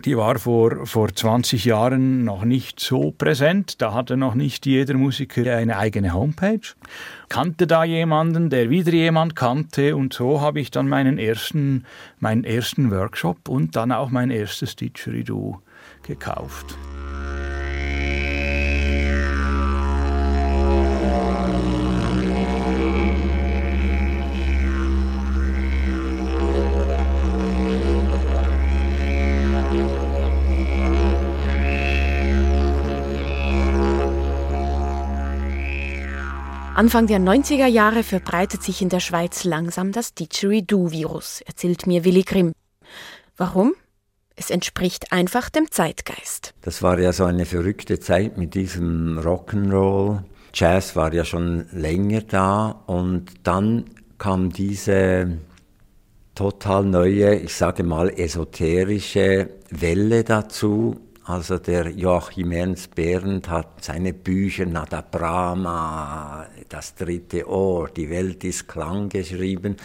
die 0.03 0.17
war 0.17 0.37
vor, 0.37 0.85
vor 0.85 1.13
20 1.13 1.65
Jahren 1.65 2.23
noch 2.25 2.43
nicht 2.43 2.79
so 2.79 3.11
präsent. 3.11 3.81
Da 3.81 3.93
hatte 3.93 4.17
noch 4.17 4.35
nicht 4.35 4.65
jeder 4.65 4.95
Musiker 4.95 5.55
eine 5.55 5.77
eigene 5.77 6.13
Homepage. 6.13 6.59
Kannte 7.29 7.65
da 7.65 7.83
jemanden, 7.83 8.49
der 8.49 8.69
wieder 8.69 8.91
jemand 8.91 9.35
kannte 9.35 9.95
und 9.95 10.13
so 10.13 10.41
habe 10.41 10.59
ich 10.59 10.69
dann 10.71 10.89
meinen 10.89 11.17
ersten, 11.17 11.85
meinen 12.19 12.43
ersten 12.43 12.91
Workshop 12.91 13.47
und 13.47 13.75
dann 13.75 13.91
auch 13.91 14.09
mein 14.09 14.31
erstes 14.31 14.75
Didgeridoo 14.75 15.59
gekauft. 16.03 16.77
Anfang 36.75 37.07
der 37.07 37.19
90er 37.19 37.67
Jahre 37.67 38.03
verbreitet 38.03 38.61
sich 38.61 38.81
in 38.81 38.89
der 38.89 38.99
Schweiz 38.99 39.45
langsam 39.45 39.93
das 39.93 40.13
Didgeridoo-Virus, 40.13 41.39
erzählt 41.45 41.87
mir 41.87 42.03
Willy 42.03 42.23
Grimm. 42.23 42.51
Warum? 43.37 43.75
Es 44.35 44.49
entspricht 44.49 45.13
einfach 45.13 45.49
dem 45.49 45.71
Zeitgeist. 45.71 46.53
Das 46.63 46.83
war 46.83 46.99
ja 46.99 47.13
so 47.13 47.23
eine 47.23 47.45
verrückte 47.45 48.01
Zeit 48.01 48.37
mit 48.37 48.55
diesem 48.55 49.17
Rock'n'Roll. 49.17 50.23
Jazz 50.53 50.97
war 50.97 51.13
ja 51.13 51.23
schon 51.23 51.65
länger 51.71 52.23
da 52.23 52.83
und 52.87 53.31
dann 53.43 53.85
kam 54.17 54.51
diese 54.51 55.37
total 56.35 56.83
neue, 56.83 57.35
ich 57.35 57.55
sage 57.55 57.83
mal 57.83 58.09
esoterische 58.09 59.49
Welle 59.69 60.25
dazu, 60.25 60.99
also 61.25 61.57
der 61.57 61.89
Joachim 61.89 62.51
Ernst 62.51 62.93
Behrendt 62.93 63.49
hat 63.49 63.83
seine 63.83 64.13
Bücher 64.13 64.67
Nada 64.67 65.01
Brahma, 65.01 66.45
das 66.69 66.93
dritte 66.93 67.49
Ohr, 67.49 67.89
die 67.89 68.11
Welt 68.11 68.43
ist 68.43 68.67
Klang 68.67 69.09
geschrieben. 69.09 69.75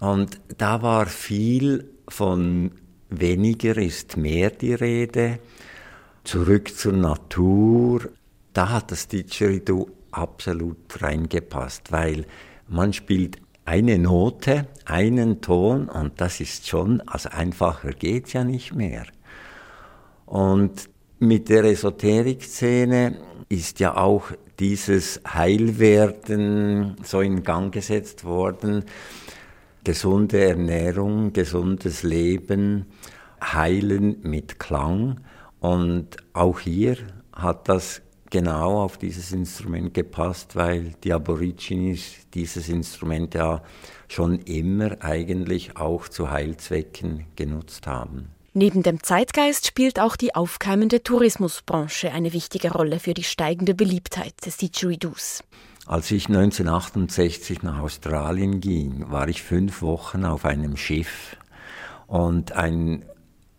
Und 0.00 0.40
da 0.56 0.82
war 0.82 1.06
viel 1.06 1.90
von 2.08 2.72
weniger 3.10 3.76
ist 3.76 4.16
mehr 4.16 4.50
die 4.50 4.72
Rede, 4.72 5.40
zurück 6.24 6.74
zur 6.74 6.94
Natur. 6.94 8.08
Da 8.54 8.70
hat 8.70 8.90
das 8.92 9.08
Didgeridoo 9.08 9.90
absolut 10.10 11.02
reingepasst, 11.02 11.92
weil 11.92 12.24
man 12.66 12.94
spielt 12.94 13.36
eine 13.66 13.98
Note, 13.98 14.68
einen 14.86 15.42
Ton 15.42 15.88
und 15.88 16.20
das 16.20 16.40
ist 16.40 16.66
schon, 16.66 17.00
also 17.02 17.28
einfacher 17.28 17.90
geht's 17.90 18.32
ja 18.32 18.42
nicht 18.42 18.74
mehr. 18.74 19.04
Und 20.32 20.88
mit 21.18 21.50
der 21.50 21.64
Esoterik-Szene 21.64 23.18
ist 23.50 23.80
ja 23.80 23.98
auch 23.98 24.32
dieses 24.58 25.20
Heilwerden 25.28 26.96
so 27.02 27.20
in 27.20 27.42
Gang 27.42 27.70
gesetzt 27.70 28.24
worden. 28.24 28.86
Gesunde 29.84 30.42
Ernährung, 30.42 31.34
gesundes 31.34 32.02
Leben, 32.02 32.86
Heilen 33.42 34.20
mit 34.22 34.58
Klang. 34.58 35.20
Und 35.60 36.16
auch 36.32 36.60
hier 36.60 36.96
hat 37.34 37.68
das 37.68 38.00
genau 38.30 38.80
auf 38.80 38.96
dieses 38.96 39.32
Instrument 39.32 39.92
gepasst, 39.92 40.56
weil 40.56 40.94
die 41.04 41.12
Aborigines 41.12 42.26
dieses 42.32 42.70
Instrument 42.70 43.34
ja 43.34 43.62
schon 44.08 44.38
immer 44.38 44.96
eigentlich 45.00 45.76
auch 45.76 46.08
zu 46.08 46.30
Heilzwecken 46.30 47.26
genutzt 47.36 47.86
haben. 47.86 48.31
Neben 48.54 48.82
dem 48.82 49.02
Zeitgeist 49.02 49.66
spielt 49.66 49.98
auch 49.98 50.14
die 50.14 50.34
aufkeimende 50.34 51.02
Tourismusbranche 51.02 52.12
eine 52.12 52.34
wichtige 52.34 52.70
Rolle 52.70 53.00
für 53.00 53.14
die 53.14 53.24
steigende 53.24 53.74
Beliebtheit 53.74 54.34
des 54.44 54.58
Didgeridoos. 54.58 55.42
Als 55.86 56.10
ich 56.10 56.28
1968 56.28 57.62
nach 57.62 57.78
Australien 57.78 58.60
ging, 58.60 59.10
war 59.10 59.26
ich 59.28 59.42
fünf 59.42 59.80
Wochen 59.80 60.26
auf 60.26 60.44
einem 60.44 60.76
Schiff 60.76 61.36
und 62.06 62.52
ein 62.52 63.06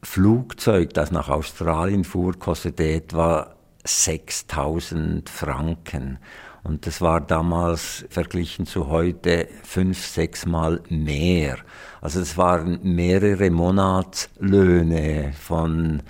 Flugzeug, 0.03 0.93
das 0.93 1.11
nach 1.11 1.27
Australien 1.27 2.03
fuhr, 2.03 2.37
kostete 2.37 2.83
etwa 2.83 3.55
6000 3.83 5.27
Franken. 5.27 6.19
Und 6.63 6.87
das 6.87 7.01
war 7.01 7.19
damals 7.19 8.05
verglichen 8.09 8.65
zu 8.65 8.87
heute 8.87 9.49
fünf, 9.63 10.05
sechs 10.05 10.45
Mal 10.45 10.81
mehr. 10.89 11.57
Also 11.99 12.21
es 12.21 12.37
waren 12.37 12.79
mehrere 12.83 13.49
Monatslöhne 13.49 15.33
von 15.37 16.01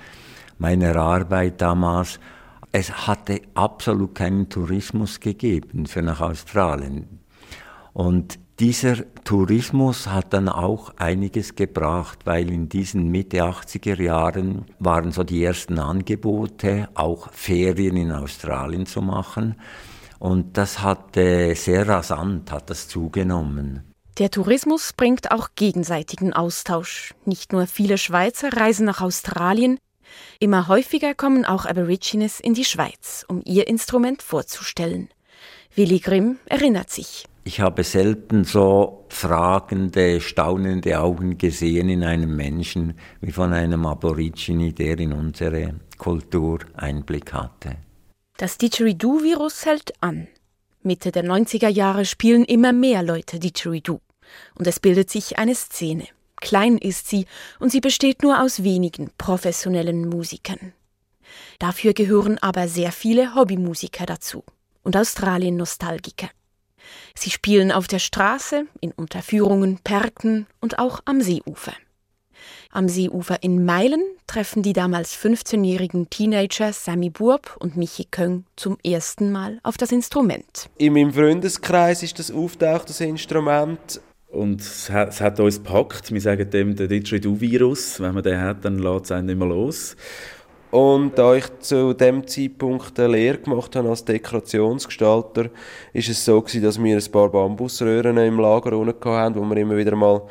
meiner 0.59 0.95
Arbeit 0.95 1.59
damals. 1.59 2.19
Es 2.71 3.07
hatte 3.07 3.41
absolut 3.55 4.13
keinen 4.13 4.49
Tourismus 4.49 5.19
gegeben 5.19 5.87
für 5.87 6.03
nach 6.03 6.21
Australien. 6.21 7.19
Und 7.93 8.37
dieser 8.59 8.97
Tourismus 9.23 10.07
hat 10.07 10.33
dann 10.33 10.47
auch 10.47 10.93
einiges 10.97 11.55
gebracht, 11.55 12.19
weil 12.25 12.51
in 12.51 12.69
diesen 12.69 13.09
Mitte 13.09 13.43
80er 13.43 13.99
Jahren 13.99 14.65
waren 14.77 15.11
so 15.11 15.23
die 15.23 15.43
ersten 15.43 15.79
Angebote, 15.79 16.89
auch 16.93 17.31
Ferien 17.31 17.97
in 17.97 18.11
Australien 18.11 18.85
zu 18.85 19.01
machen. 19.01 19.55
Und 20.23 20.55
das 20.57 20.79
hat 20.79 21.17
äh, 21.17 21.53
sehr 21.53 21.85
rasant 21.85 22.49
hat 22.49 22.69
das 22.69 22.87
zugenommen. 22.87 23.91
Der 24.19 24.31
Tourismus 24.31 24.93
bringt 24.93 25.31
auch 25.31 25.49
gegenseitigen 25.55 26.31
Austausch. 26.31 27.13
Nicht 27.25 27.51
nur 27.51 27.67
viele 27.67 27.97
Schweizer 27.97 28.53
reisen 28.53 28.85
nach 28.85 29.01
Australien, 29.01 29.79
immer 30.39 30.69
häufiger 30.69 31.13
kommen 31.13 31.43
auch 31.43 31.65
Aborigines 31.65 32.39
in 32.39 32.53
die 32.53 32.63
Schweiz, 32.63 33.25
um 33.27 33.41
ihr 33.43 33.67
Instrument 33.67 34.21
vorzustellen. 34.21 35.09
Willy 35.75 35.99
Grimm 35.99 36.37
erinnert 36.45 36.89
sich. 36.89 37.25
Ich 37.43 37.59
habe 37.59 37.83
selten 37.83 38.45
so 38.45 39.03
fragende, 39.09 40.21
staunende 40.21 41.01
Augen 41.01 41.37
gesehen 41.37 41.89
in 41.89 42.05
einem 42.05 42.33
Menschen 42.33 42.93
wie 43.19 43.33
von 43.33 43.51
einem 43.51 43.85
Aborigine, 43.85 44.71
der 44.71 44.97
in 44.99 45.11
unsere 45.11 45.73
Kultur 45.97 46.59
Einblick 46.75 47.33
hatte. 47.33 47.75
Das 48.37 48.57
Didgeridoo-Virus 48.57 49.65
hält 49.65 49.93
an. 50.01 50.27
Mitte 50.81 51.11
der 51.11 51.23
90er 51.23 51.67
Jahre 51.67 52.03
spielen 52.03 52.45
immer 52.45 52.73
mehr 52.73 53.03
Leute 53.03 53.39
Didgeridoo. 53.39 53.99
Und 54.55 54.65
es 54.65 54.79
bildet 54.79 55.11
sich 55.11 55.37
eine 55.37 55.53
Szene. 55.53 56.07
Klein 56.37 56.79
ist 56.79 57.07
sie 57.07 57.27
und 57.59 57.71
sie 57.71 57.79
besteht 57.79 58.23
nur 58.23 58.41
aus 58.41 58.63
wenigen 58.63 59.11
professionellen 59.19 60.09
Musikern. 60.09 60.73
Dafür 61.59 61.93
gehören 61.93 62.39
aber 62.39 62.67
sehr 62.67 62.91
viele 62.91 63.35
Hobbymusiker 63.35 64.07
dazu 64.07 64.43
und 64.81 64.97
Australien-Nostalgiker. 64.97 66.29
Sie 67.15 67.29
spielen 67.29 67.71
auf 67.71 67.87
der 67.87 67.99
Straße, 67.99 68.65
in 68.81 68.91
Unterführungen, 68.93 69.77
Perken 69.83 70.47
und 70.59 70.79
auch 70.79 71.01
am 71.05 71.21
Seeufer. 71.21 71.73
Am 72.75 72.89
Seeufer 72.89 73.43
in 73.43 73.65
Meilen 73.65 74.01
treffen 74.25 74.63
die 74.63 74.73
damals 74.73 75.15
15-jährigen 75.15 76.09
Teenager 76.09 76.73
Sammy 76.73 77.11
Burb 77.11 77.55
und 77.59 77.77
Michi 77.77 78.05
Köng 78.09 78.45
zum 78.55 78.79
ersten 78.83 79.31
Mal 79.31 79.59
auf 79.61 79.77
das 79.77 79.91
Instrument. 79.91 80.71
In 80.79 80.93
meinem 80.93 81.13
Freundeskreis 81.13 82.01
ist 82.01 82.17
das 82.17 82.31
auftaucht, 82.31 82.89
das 82.89 82.99
Instrument. 82.99 84.01
Und 84.31 84.61
es 84.61 84.89
hat, 84.89 85.09
es 85.09 85.21
hat 85.21 85.39
uns 85.39 85.61
gepackt. 85.61 86.11
Wir 86.11 86.19
sagen 86.19 86.49
dem 86.49 86.75
der 86.75 86.87
Didgeridoo-Virus. 86.87 87.99
Wenn 87.99 88.15
man 88.15 88.23
den 88.23 88.41
hat, 88.41 88.65
dann 88.65 88.79
lässt 88.79 89.05
es 89.05 89.11
einen 89.11 89.27
nicht 89.27 89.37
mehr 89.37 89.49
los. 89.49 89.95
Und 90.71 91.15
da 91.15 91.35
ich 91.35 91.45
zu 91.59 91.93
dem 91.93 92.25
Zeitpunkt 92.25 92.99
eine 92.99 93.09
Lehre 93.09 93.37
gemacht 93.37 93.75
habe 93.75 93.89
als 93.89 94.03
Dekorationsgestalter, 94.03 95.51
ist 95.93 96.09
es 96.09 96.25
so 96.25 96.41
gewesen, 96.41 96.63
dass 96.63 96.81
wir 96.83 96.97
ein 96.97 97.11
paar 97.11 97.29
Bambusröhren 97.29 98.17
im 98.17 98.39
Lager 98.39 98.75
unten 98.75 99.11
hatten, 99.11 99.35
wo 99.35 99.43
wir 99.43 99.57
immer 99.57 99.77
wieder 99.77 99.95
mal 99.95 100.23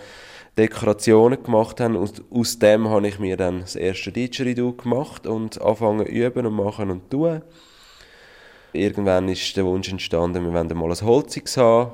Dekorationen 0.58 1.42
gemacht 1.42 1.80
haben. 1.80 1.96
Und 1.96 2.22
aus 2.30 2.58
dem 2.58 2.88
habe 2.88 3.08
ich 3.08 3.18
mir 3.18 3.36
dann 3.36 3.60
das 3.60 3.76
erste 3.76 4.12
Didgeridoo 4.12 4.72
gemacht 4.72 5.26
und 5.26 5.60
angefangen 5.60 6.06
üben 6.06 6.46
und 6.46 6.54
machen 6.54 6.90
und 6.90 7.10
tun. 7.10 7.42
Irgendwann 8.72 9.28
ist 9.28 9.56
der 9.56 9.64
Wunsch 9.64 9.90
entstanden, 9.90 10.44
wir 10.44 10.52
wollen 10.52 10.78
mal 10.78 10.90
ein 10.90 11.06
Holziges 11.06 11.56
haben. 11.56 11.92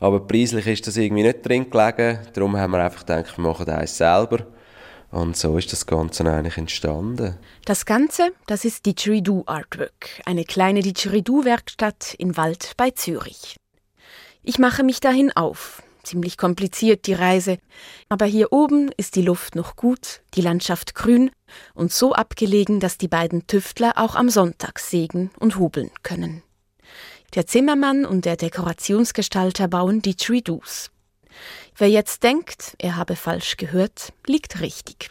Aber 0.00 0.20
preislich 0.20 0.66
ist 0.66 0.86
das 0.86 0.96
irgendwie 0.96 1.24
nicht 1.24 1.46
drin 1.46 1.70
gelegen. 1.70 2.20
Darum 2.32 2.56
haben 2.56 2.72
wir 2.72 2.84
einfach 2.84 3.00
gedacht, 3.00 3.36
wir 3.36 3.42
machen 3.42 3.68
eins 3.68 3.96
selber. 3.96 4.46
Und 5.10 5.36
so 5.36 5.56
ist 5.56 5.72
das 5.72 5.86
Ganze 5.86 6.30
eigentlich 6.30 6.58
entstanden. 6.58 7.38
Das 7.64 7.86
Ganze, 7.86 8.32
das 8.46 8.64
ist 8.66 8.84
Didgeridoo 8.84 9.44
Artwork, 9.46 10.20
eine 10.26 10.44
kleine 10.44 10.80
Didgeridoo-Werkstatt 10.80 12.14
in 12.18 12.36
Wald 12.36 12.74
bei 12.76 12.90
Zürich. 12.90 13.56
Ich 14.42 14.58
mache 14.58 14.84
mich 14.84 15.00
dahin 15.00 15.32
auf. 15.34 15.82
Ziemlich 16.08 16.38
kompliziert 16.38 17.06
die 17.06 17.12
Reise, 17.12 17.58
aber 18.08 18.24
hier 18.24 18.50
oben 18.50 18.90
ist 18.96 19.14
die 19.14 19.20
Luft 19.20 19.54
noch 19.54 19.76
gut, 19.76 20.22
die 20.32 20.40
Landschaft 20.40 20.94
grün 20.94 21.30
und 21.74 21.92
so 21.92 22.14
abgelegen, 22.14 22.80
dass 22.80 22.96
die 22.96 23.08
beiden 23.08 23.46
Tüftler 23.46 23.92
auch 23.96 24.14
am 24.14 24.30
Sonntag 24.30 24.78
sägen 24.78 25.30
und 25.38 25.58
hobeln 25.58 25.90
können. 26.02 26.42
Der 27.34 27.46
Zimmermann 27.46 28.06
und 28.06 28.24
der 28.24 28.36
Dekorationsgestalter 28.36 29.68
bauen 29.68 30.00
Didgeridoos. 30.00 30.90
Wer 31.76 31.90
jetzt 31.90 32.22
denkt, 32.22 32.74
er 32.78 32.96
habe 32.96 33.14
falsch 33.14 33.58
gehört, 33.58 34.14
liegt 34.26 34.62
richtig. 34.62 35.10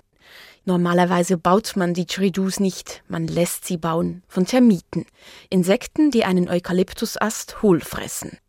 Normalerweise 0.66 1.38
baut 1.38 1.76
man 1.76 1.94
Didgeridoos 1.94 2.60
nicht, 2.60 3.04
man 3.08 3.28
lässt 3.28 3.66
sie 3.66 3.78
bauen, 3.78 4.24
von 4.28 4.48
Termiten, 4.48 5.06
Insekten, 5.52 6.10
die 6.10 6.26
einen 6.26 6.50
Eukalyptusast 6.50 7.62
hohl 7.62 7.82
fressen. 7.82 8.40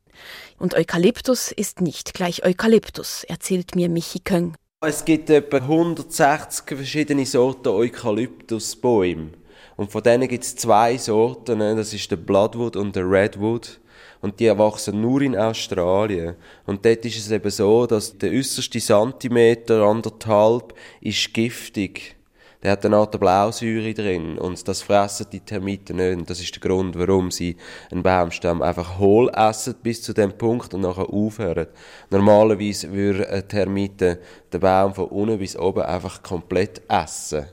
Und 0.58 0.74
Eukalyptus 0.74 1.52
ist 1.52 1.80
nicht 1.80 2.14
gleich 2.14 2.44
Eukalyptus, 2.44 3.22
erzählt 3.24 3.76
mir 3.76 3.88
Michi 3.88 4.18
Köng. 4.18 4.54
Es 4.84 5.04
gibt 5.04 5.30
etwa 5.30 5.58
160 5.58 6.76
verschiedene 6.76 7.26
Sorten 7.26 7.68
Eukalyptusbäume. 7.68 9.30
Und 9.76 9.92
von 9.92 10.02
denen 10.02 10.28
gibt 10.28 10.42
es 10.42 10.56
zwei 10.56 10.98
Sorten, 10.98 11.58
ne? 11.58 11.76
das 11.76 11.94
ist 11.94 12.10
der 12.10 12.16
Bloodwood 12.16 12.74
und 12.74 12.96
der 12.96 13.08
Redwood 13.08 13.80
und 14.20 14.40
die 14.40 14.48
wachsen 14.58 15.00
nur 15.00 15.22
in 15.22 15.36
Australien. 15.36 16.34
Und 16.66 16.84
dort 16.84 17.04
ist 17.04 17.18
es 17.18 17.30
eben 17.30 17.50
so, 17.50 17.86
dass 17.86 18.18
der 18.18 18.32
äußerste 18.32 18.80
Zentimeter, 18.80 19.82
anderthalb, 19.82 20.74
ist 21.00 21.32
giftig. 21.32 22.17
Der 22.62 22.72
hat 22.72 22.84
eine 22.84 22.96
Art 22.96 23.18
Blausäure 23.20 23.94
drin 23.94 24.36
und 24.36 24.66
das 24.66 24.82
fressen 24.82 25.26
die 25.30 25.40
Termiten 25.40 25.96
nicht. 25.96 26.16
Und 26.18 26.28
das 26.28 26.40
ist 26.40 26.54
der 26.54 26.60
Grund, 26.60 26.98
warum 26.98 27.30
sie 27.30 27.56
einen 27.90 28.02
Baumstamm 28.02 28.62
einfach 28.62 28.98
hohl 28.98 29.30
essen 29.32 29.76
bis 29.80 30.02
zu 30.02 30.12
dem 30.12 30.32
Punkt 30.32 30.74
und 30.74 30.80
nachher 30.80 31.08
aufhören. 31.08 31.68
Normalerweise 32.10 32.92
würde 32.92 33.28
ein 33.28 33.46
Termite 33.46 34.18
den 34.52 34.60
Baum 34.60 34.92
von 34.92 35.06
unten 35.06 35.38
bis 35.38 35.56
oben 35.56 35.82
einfach 35.82 36.20
komplett 36.22 36.82
essen. 36.88 37.46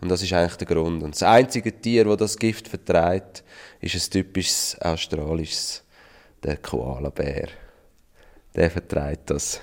Und 0.00 0.08
das 0.08 0.22
ist 0.22 0.32
eigentlich 0.32 0.56
der 0.56 0.66
Grund. 0.66 1.02
Und 1.02 1.14
das 1.14 1.22
einzige 1.22 1.78
Tier, 1.78 2.04
das 2.04 2.16
das 2.16 2.36
Gift 2.36 2.66
vertreibt, 2.66 3.44
ist 3.80 3.94
ein 3.94 4.10
typisches 4.10 4.76
australisches 4.80 5.84
der 6.42 6.56
Koalabär. 6.56 7.48
Der 8.56 8.70
vertreibt 8.70 9.30
das. 9.30 9.60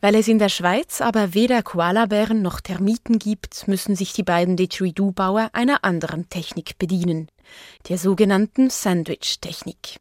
Weil 0.00 0.14
es 0.14 0.28
in 0.28 0.38
der 0.38 0.48
Schweiz 0.48 1.02
aber 1.02 1.34
weder 1.34 1.62
Koalabären 1.62 2.40
noch 2.40 2.60
Termiten 2.60 3.18
gibt, 3.18 3.68
müssen 3.68 3.94
sich 3.96 4.14
die 4.14 4.22
beiden 4.22 4.56
Didgeridoo-Bauer 4.56 5.50
einer 5.52 5.84
anderen 5.84 6.30
Technik 6.30 6.78
bedienen, 6.78 7.28
der 7.88 7.98
sogenannten 7.98 8.70
Sandwich-Technik. 8.70 10.00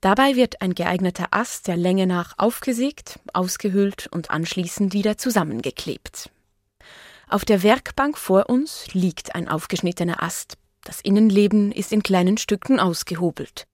Dabei 0.00 0.36
wird 0.36 0.62
ein 0.62 0.74
geeigneter 0.74 1.28
Ast 1.32 1.68
der 1.68 1.76
Länge 1.76 2.06
nach 2.06 2.32
aufgesägt, 2.38 3.20
ausgehöhlt 3.34 4.08
und 4.10 4.30
anschließend 4.30 4.94
wieder 4.94 5.18
zusammengeklebt. 5.18 6.30
Auf 7.28 7.44
der 7.44 7.62
Werkbank 7.62 8.16
vor 8.16 8.48
uns 8.48 8.86
liegt 8.94 9.34
ein 9.34 9.48
aufgeschnittener 9.48 10.22
Ast. 10.22 10.56
Das 10.84 11.02
Innenleben 11.02 11.70
ist 11.70 11.92
in 11.92 12.02
kleinen 12.02 12.38
Stücken 12.38 12.80
ausgehobelt. 12.80 13.66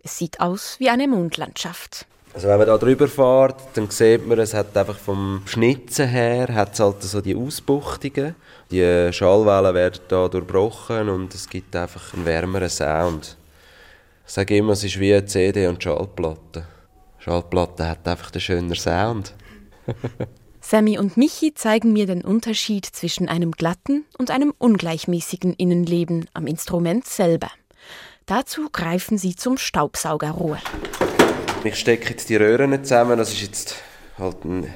Es 0.00 0.18
sieht 0.18 0.40
aus 0.40 0.78
wie 0.78 0.90
eine 0.90 1.08
Mondlandschaft. 1.08 2.06
Also 2.34 2.48
wenn 2.48 2.58
man 2.58 2.66
da 2.66 2.78
drüber 2.78 3.08
fährt, 3.08 3.56
dann 3.74 3.90
sieht 3.90 4.26
man, 4.26 4.38
es 4.38 4.54
hat 4.54 4.74
einfach 4.76 4.98
vom 4.98 5.42
Schnitzen 5.44 6.08
her 6.08 6.48
hat 6.54 6.80
halt 6.80 7.02
so 7.02 7.20
die 7.20 7.36
Ausbuchtungen. 7.36 8.34
Die 8.70 9.12
Schallwellen 9.12 9.74
werden 9.74 10.00
da 10.08 10.28
durchbrochen 10.28 11.10
und 11.10 11.34
es 11.34 11.48
gibt 11.48 11.76
einfach 11.76 12.14
einen 12.14 12.24
wärmeren 12.24 12.70
Sound. 12.70 13.36
Ich 14.26 14.32
sage 14.32 14.56
immer, 14.56 14.72
es 14.72 14.82
ist 14.82 14.98
wie 14.98 15.12
eine 15.12 15.26
CD 15.26 15.66
und 15.66 15.82
Schallplatte. 15.82 16.64
Schallplatte 17.18 17.86
hat 17.86 18.08
einfach 18.08 18.32
einen 18.32 18.40
schöner 18.40 18.76
Sound. 18.76 19.34
Sammy 20.62 20.98
und 20.98 21.16
Michi 21.18 21.52
zeigen 21.54 21.92
mir 21.92 22.06
den 22.06 22.22
Unterschied 22.22 22.86
zwischen 22.86 23.28
einem 23.28 23.50
glatten 23.50 24.06
und 24.16 24.30
einem 24.30 24.54
ungleichmäßigen 24.56 25.52
Innenleben 25.54 26.26
am 26.32 26.46
Instrument 26.46 27.04
selber. 27.04 27.50
Dazu 28.26 28.70
greifen 28.70 29.18
sie 29.18 29.36
zum 29.36 29.58
Staubsaugerrohr. 29.58 30.58
Ich 31.64 31.76
stecke 31.76 32.10
jetzt 32.10 32.28
die 32.28 32.34
Röhren 32.34 32.82
zusammen. 32.82 33.16
Das 33.16 33.32
ist 33.32 33.40
jetzt 33.42 33.76
halt 34.18 34.44
ein 34.44 34.72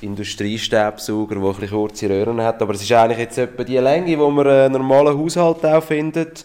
Industriestaubsauger, 0.00 1.34
der 1.34 1.44
ein 1.44 1.50
bisschen 1.52 1.70
kurze 1.70 2.08
Röhren 2.08 2.40
hat. 2.40 2.62
Aber 2.62 2.74
es 2.74 2.82
ist 2.82 2.92
eigentlich 2.92 3.18
jetzt 3.18 3.38
etwa 3.38 3.64
die 3.64 3.78
Länge, 3.78 4.06
die 4.06 4.16
man 4.16 4.46
einen 4.46 4.72
normalen 4.74 5.18
Haushalt 5.18 5.64
auch 5.64 5.82
findet. 5.82 6.44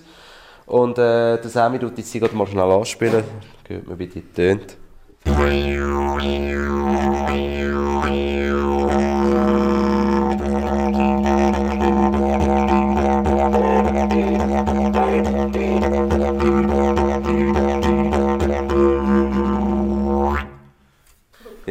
Und 0.66 0.98
äh, 0.98 1.38
der 1.40 1.50
Sammy 1.50 1.78
tut 1.78 1.96
jetzt 1.98 2.12
sie 2.12 2.20
mal 2.20 2.48
schnell 2.48 2.72
anspielen. 2.72 3.24
Hört 3.68 3.88
man, 3.88 4.00
wie 4.00 4.08
die 4.08 4.22
tönt. 4.22 4.78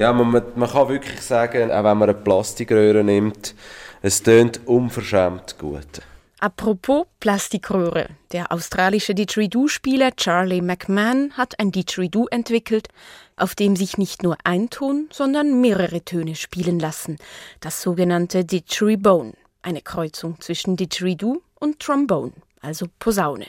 Ja, 0.06 0.12
man, 0.12 0.40
man 0.54 0.70
kann 0.70 0.88
wirklich 0.88 1.20
sagen, 1.20 1.68
auch 1.72 1.82
wenn 1.82 1.98
man 1.98 2.02
eine 2.08 2.14
Plastikröhre 2.14 3.02
nimmt, 3.02 3.56
es 4.02 4.22
tönt 4.22 4.60
unverschämt 4.64 5.58
gut. 5.58 6.00
Apropos 6.38 7.06
Plastikröhre. 7.18 8.10
Der 8.30 8.52
australische 8.52 9.16
Didgeridoo-Spieler 9.16 10.14
Charlie 10.14 10.60
McMahon 10.60 11.32
hat 11.32 11.58
ein 11.58 11.72
Didgeridoo 11.72 12.28
entwickelt, 12.30 12.86
auf 13.34 13.56
dem 13.56 13.74
sich 13.74 13.98
nicht 13.98 14.22
nur 14.22 14.36
ein 14.44 14.70
Ton, 14.70 15.08
sondern 15.10 15.60
mehrere 15.60 16.00
Töne 16.02 16.36
spielen 16.36 16.78
lassen. 16.78 17.16
Das 17.58 17.82
sogenannte 17.82 18.44
Didgeribone. 18.44 19.32
Eine 19.62 19.82
Kreuzung 19.82 20.40
zwischen 20.40 20.76
Didgeridoo 20.76 21.42
und 21.56 21.80
Trombone, 21.80 22.30
also 22.60 22.86
Posaune. 23.00 23.46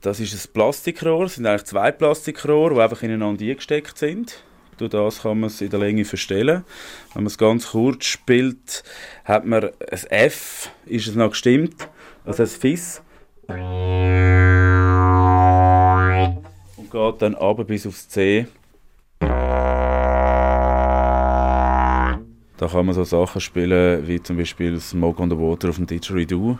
Das 0.00 0.20
ist 0.20 0.32
ein 0.32 0.52
Plastikrohr. 0.54 1.26
Es 1.26 1.34
sind 1.34 1.44
eigentlich 1.44 1.64
zwei 1.64 1.92
Plastikrohre, 1.92 2.76
die 2.76 2.80
einfach 2.80 3.02
ineinander 3.02 3.44
eingesteckt 3.44 3.98
sind. 3.98 4.42
Durch 4.78 4.90
das 4.90 5.22
kann 5.22 5.40
man 5.40 5.48
es 5.48 5.60
in 5.60 5.70
der 5.70 5.80
Länge 5.80 6.04
verstellen. 6.04 6.64
Wenn 7.12 7.24
man 7.24 7.26
es 7.26 7.36
ganz 7.36 7.70
kurz 7.70 8.04
spielt, 8.04 8.84
hat 9.24 9.44
man 9.44 9.64
ein 9.64 9.70
F, 10.10 10.70
ist 10.86 11.08
es 11.08 11.16
noch 11.16 11.30
gestimmt, 11.30 11.88
also 12.24 12.44
ein 12.44 12.48
Fis. 12.48 13.02
Und 13.48 13.58
geht 16.90 17.22
dann 17.22 17.34
ab 17.34 17.66
bis 17.66 17.86
aufs 17.86 18.08
C. 18.08 18.46
Da 22.58 22.66
kann 22.66 22.86
man 22.86 22.94
so 22.94 23.04
Sachen 23.04 23.40
spielen, 23.40 24.06
wie 24.06 24.22
zum 24.22 24.36
Beispiel 24.36 24.78
Smoke 24.80 25.22
on 25.22 25.30
the 25.30 25.38
Water 25.38 25.70
auf 25.70 25.76
dem 25.76 25.86
Didgeridoo. 25.86 26.58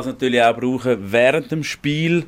Kann 0.00 0.08
es 0.08 0.14
natürlich 0.14 0.42
auch 0.42 0.56
brauchen 0.56 1.12
während 1.12 1.50
dem 1.50 1.62
Spiel 1.62 2.24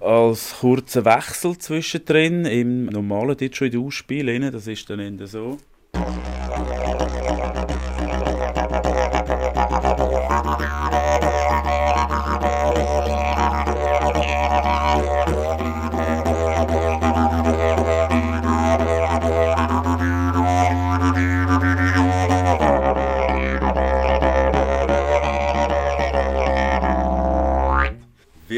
als 0.00 0.56
kurzen 0.60 1.04
Wechsel 1.04 1.58
zwischendrin 1.58 2.44
im 2.44 2.86
normalen 2.86 3.36
Didgeridoo-Spiel. 3.36 4.50
Das 4.50 4.66
ist 4.66 4.88
dann 4.88 5.18
so. 5.26 5.58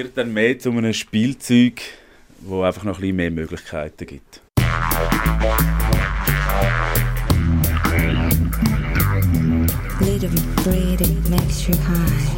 Dann 0.05 0.33
mehr 0.33 0.59
zu 0.59 0.71
einem 0.71 0.93
Spielzeug, 0.93 1.81
wo 2.41 2.63
einfach 2.63 2.85
noch 2.85 2.99
ein 2.99 3.01
bisschen 3.01 3.17
mehr 3.17 3.31
Möglichkeiten 3.31 4.07
gibt. 4.07 4.43
Little 10.01 10.31
breathing 10.63 11.23
makes 11.31 11.67
you 11.67 11.75
high. 11.75 12.38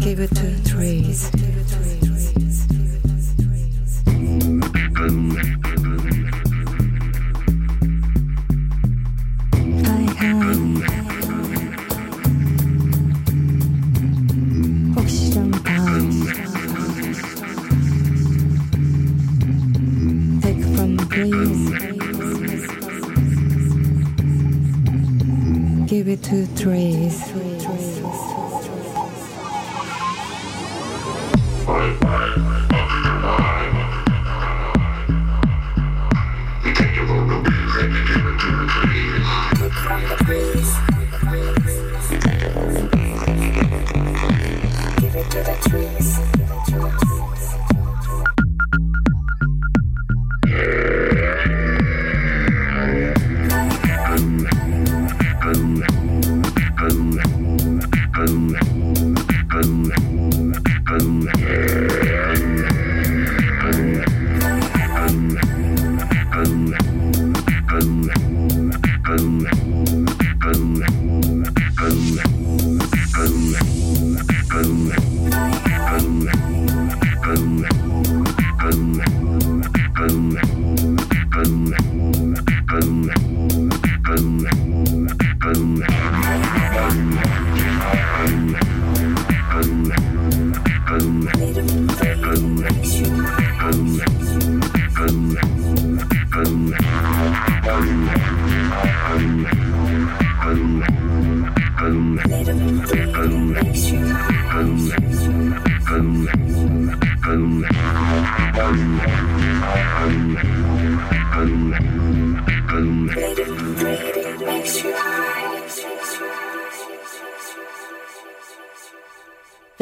give 0.00 0.20
it 0.20 0.35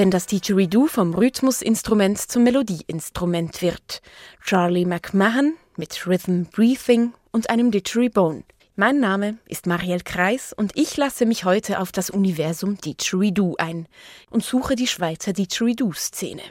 wenn 0.04 0.10
das 0.10 0.26
Didgeridoo 0.26 0.86
vom 0.86 1.14
Rhythmusinstrument 1.14 2.18
zum 2.18 2.44
Melodieinstrument 2.44 3.62
wird. 3.62 4.02
Charlie 4.44 4.84
McMahon 4.84 5.54
mit 5.78 6.06
Rhythm 6.06 6.42
Breathing 6.42 7.14
und 7.32 7.48
einem 7.48 7.70
Didgeribone. 7.70 8.44
Mein 8.76 9.00
Name 9.00 9.38
ist 9.46 9.66
Marielle 9.66 10.02
Kreis 10.04 10.52
und 10.52 10.72
ich 10.76 10.98
lasse 10.98 11.24
mich 11.24 11.46
heute 11.46 11.80
auf 11.80 11.90
das 11.90 12.10
Universum 12.10 12.76
Didgeridoo 12.76 13.54
ein 13.56 13.88
und 14.28 14.44
suche 14.44 14.76
die 14.76 14.88
Schweizer 14.88 15.32
Didgeridoo-Szene. 15.32 16.42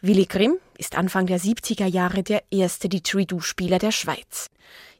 Willy 0.00 0.24
Grimm 0.24 0.56
ist 0.78 0.96
Anfang 0.96 1.26
der 1.26 1.40
70er 1.40 1.86
Jahre 1.86 2.22
der 2.22 2.44
erste 2.50 2.88
Didgeridoo-Spieler 2.88 3.78
der 3.78 3.92
Schweiz. 3.92 4.48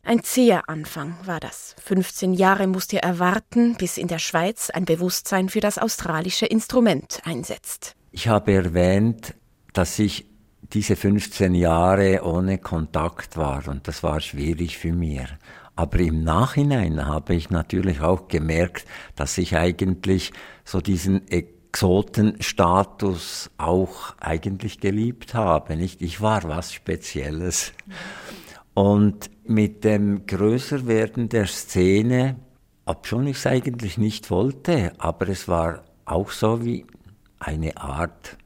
Ein 0.06 0.22
zäher 0.22 0.68
Anfang 0.68 1.16
war 1.24 1.40
das. 1.40 1.74
15 1.82 2.34
Jahre 2.34 2.66
musste 2.66 3.02
er 3.02 3.18
warten, 3.18 3.74
bis 3.76 3.96
in 3.96 4.06
der 4.06 4.18
Schweiz 4.18 4.68
ein 4.68 4.84
Bewusstsein 4.84 5.48
für 5.48 5.60
das 5.60 5.78
australische 5.78 6.44
Instrument 6.44 7.22
einsetzt. 7.24 7.96
Ich 8.10 8.28
habe 8.28 8.52
erwähnt, 8.52 9.32
dass 9.72 9.98
ich 9.98 10.26
diese 10.60 10.96
15 10.96 11.54
Jahre 11.54 12.20
ohne 12.22 12.58
Kontakt 12.58 13.38
war 13.38 13.66
und 13.66 13.88
das 13.88 14.02
war 14.02 14.20
schwierig 14.20 14.76
für 14.76 14.92
mich. 14.92 15.22
Aber 15.74 15.98
im 15.98 16.22
Nachhinein 16.22 17.06
habe 17.06 17.34
ich 17.34 17.48
natürlich 17.48 18.02
auch 18.02 18.28
gemerkt, 18.28 18.84
dass 19.16 19.38
ich 19.38 19.56
eigentlich 19.56 20.34
so 20.64 20.82
diesen 20.82 21.26
Exotenstatus 21.28 23.50
auch 23.56 24.14
eigentlich 24.20 24.80
geliebt 24.80 25.32
habe. 25.32 25.76
Nicht? 25.76 26.02
Ich 26.02 26.20
war 26.20 26.42
was 26.44 26.74
Spezielles. 26.74 27.72
Und 28.74 29.30
mit 29.46 29.84
dem 29.84 30.26
Größerwerden 30.26 31.28
der 31.28 31.46
Szene, 31.46 32.36
obschon 32.84 33.26
ich 33.26 33.36
es 33.36 33.46
eigentlich 33.46 33.98
nicht 33.98 34.30
wollte, 34.30 34.92
aber 34.98 35.28
es 35.28 35.48
war 35.48 35.82
auch 36.04 36.30
so 36.30 36.64
wie 36.64 36.86
eine 37.38 37.76
Art 37.76 38.36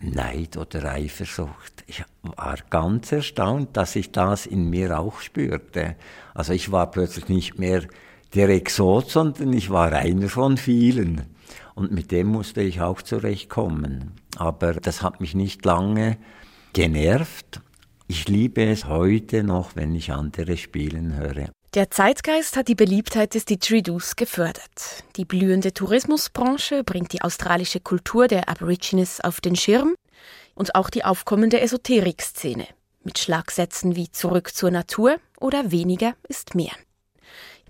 Neid 0.00 0.56
oder 0.56 0.92
Eifersucht. 0.92 1.84
Ich 1.86 2.04
war 2.22 2.56
ganz 2.70 3.12
erstaunt, 3.12 3.76
dass 3.76 3.96
ich 3.96 4.12
das 4.12 4.46
in 4.46 4.70
mir 4.70 4.98
auch 4.98 5.20
spürte. 5.20 5.96
Also 6.34 6.52
ich 6.52 6.72
war 6.72 6.90
plötzlich 6.90 7.28
nicht 7.28 7.58
mehr 7.58 7.82
der 8.34 8.48
Exot, 8.48 9.10
sondern 9.10 9.52
ich 9.52 9.70
war 9.70 9.92
einer 9.92 10.28
von 10.28 10.56
vielen. 10.56 11.22
Und 11.74 11.92
mit 11.92 12.10
dem 12.10 12.28
musste 12.28 12.62
ich 12.62 12.80
auch 12.80 13.02
zurechtkommen. 13.02 14.12
Aber 14.36 14.74
das 14.74 15.02
hat 15.02 15.20
mich 15.20 15.34
nicht 15.34 15.64
lange 15.64 16.18
genervt. 16.72 17.60
Ich 18.06 18.28
liebe 18.28 18.64
es 18.64 18.84
heute 18.84 19.42
noch, 19.42 19.76
wenn 19.76 19.94
ich 19.94 20.12
andere 20.12 20.56
spielen 20.56 21.16
höre. 21.16 21.50
Der 21.74 21.90
Zeitgeist 21.90 22.56
hat 22.56 22.68
die 22.68 22.74
Beliebtheit 22.74 23.34
des 23.34 23.46
Didgeridoos 23.46 24.16
gefördert. 24.16 25.04
Die 25.16 25.24
blühende 25.24 25.72
Tourismusbranche 25.72 26.84
bringt 26.84 27.12
die 27.12 27.22
australische 27.22 27.80
Kultur 27.80 28.28
der 28.28 28.48
Aborigines 28.48 29.20
auf 29.20 29.40
den 29.40 29.56
Schirm 29.56 29.94
und 30.54 30.74
auch 30.74 30.90
die 30.90 31.04
aufkommende 31.04 31.60
Esoterik-Szene 31.60 32.66
mit 33.02 33.18
Schlagsätzen 33.18 33.96
wie 33.96 34.10
Zurück 34.10 34.54
zur 34.54 34.70
Natur 34.70 35.18
oder 35.40 35.70
Weniger 35.70 36.14
ist 36.28 36.54
mehr. 36.54 36.72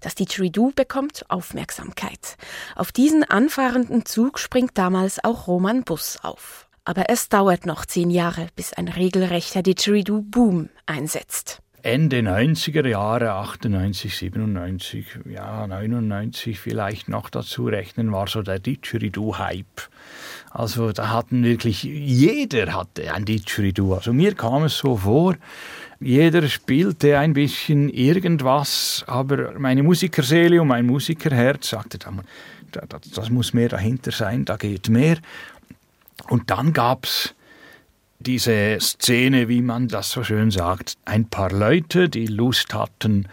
Das 0.01 0.15
Didgeridoo 0.15 0.73
bekommt 0.75 1.25
Aufmerksamkeit. 1.31 2.37
Auf 2.77 2.93
diesen 2.93 3.25
anfahrenden 3.25 4.05
Zug 4.05 4.39
springt 4.39 4.77
damals 4.77 5.23
auch 5.25 5.47
Roman 5.47 5.83
Bus 5.83 6.19
auf. 6.23 6.64
Aber 6.85 7.09
es 7.09 7.31
dauert 7.31 7.65
noch 7.65 7.87
zehn 7.87 8.11
Jahre, 8.11 8.49
bis 8.57 8.75
ein 8.75 8.89
regelrechter 8.89 9.63
Didgeridoo-Boom 9.63 10.69
einsetzt. 10.85 11.61
Ende 11.83 12.21
90er 12.21 12.87
Jahre, 12.87 13.33
98, 13.33 14.17
97, 14.17 15.07
ja, 15.29 15.67
99 15.67 16.59
vielleicht 16.59 17.11
noch 17.11 17.29
dazu 17.29 17.67
rechnen, 17.67 18.11
war 18.11 18.27
so 18.27 18.41
der 18.41 18.59
Didgeridoo-Hype. 18.59 19.89
Also 20.51 20.93
da 20.93 21.11
hatten 21.11 21.45
wirklich, 21.45 21.83
jeder 21.83 22.75
hatte 22.75 23.13
ein 23.13 23.27
Didgeridoo. 23.27 23.95
Also 23.95 24.15
mir 24.15 24.35
kam 24.35 24.65
es 24.65 24.79
so 24.79 24.97
vor, 24.97 25.37
jeder 26.01 26.49
spielte 26.49 27.19
ein 27.19 27.35
bisschen 27.35 27.91
irgendwas, 27.91 29.05
aber 29.07 29.59
meine 29.59 29.83
Musikerseele 29.83 30.63
und 30.63 30.69
mein 30.69 30.87
Musikerherz 30.87 31.69
sagte, 31.69 31.99
das 33.15 33.31
muss 33.31 33.53
mehr 33.53 33.69
dahinter 33.69 34.11
sein, 34.11 34.45
da 34.45 34.57
geht 34.57 34.89
mehr. 34.89 35.19
Und 36.29 36.51
dann 36.51 36.73
gab 36.73 37.05
es 37.05 37.35
diese 38.19 38.79
Szene, 38.81 39.49
wie 39.49 39.63
man 39.63 39.89
das 39.89 40.11
so 40.11 40.25
schön 40.25 40.51
sagt, 40.51 40.95
ein 41.05 41.29
paar 41.29 41.51
Leute, 41.53 42.09
die 42.09 42.27
Lust 42.27 42.73
hatten, 42.75 43.29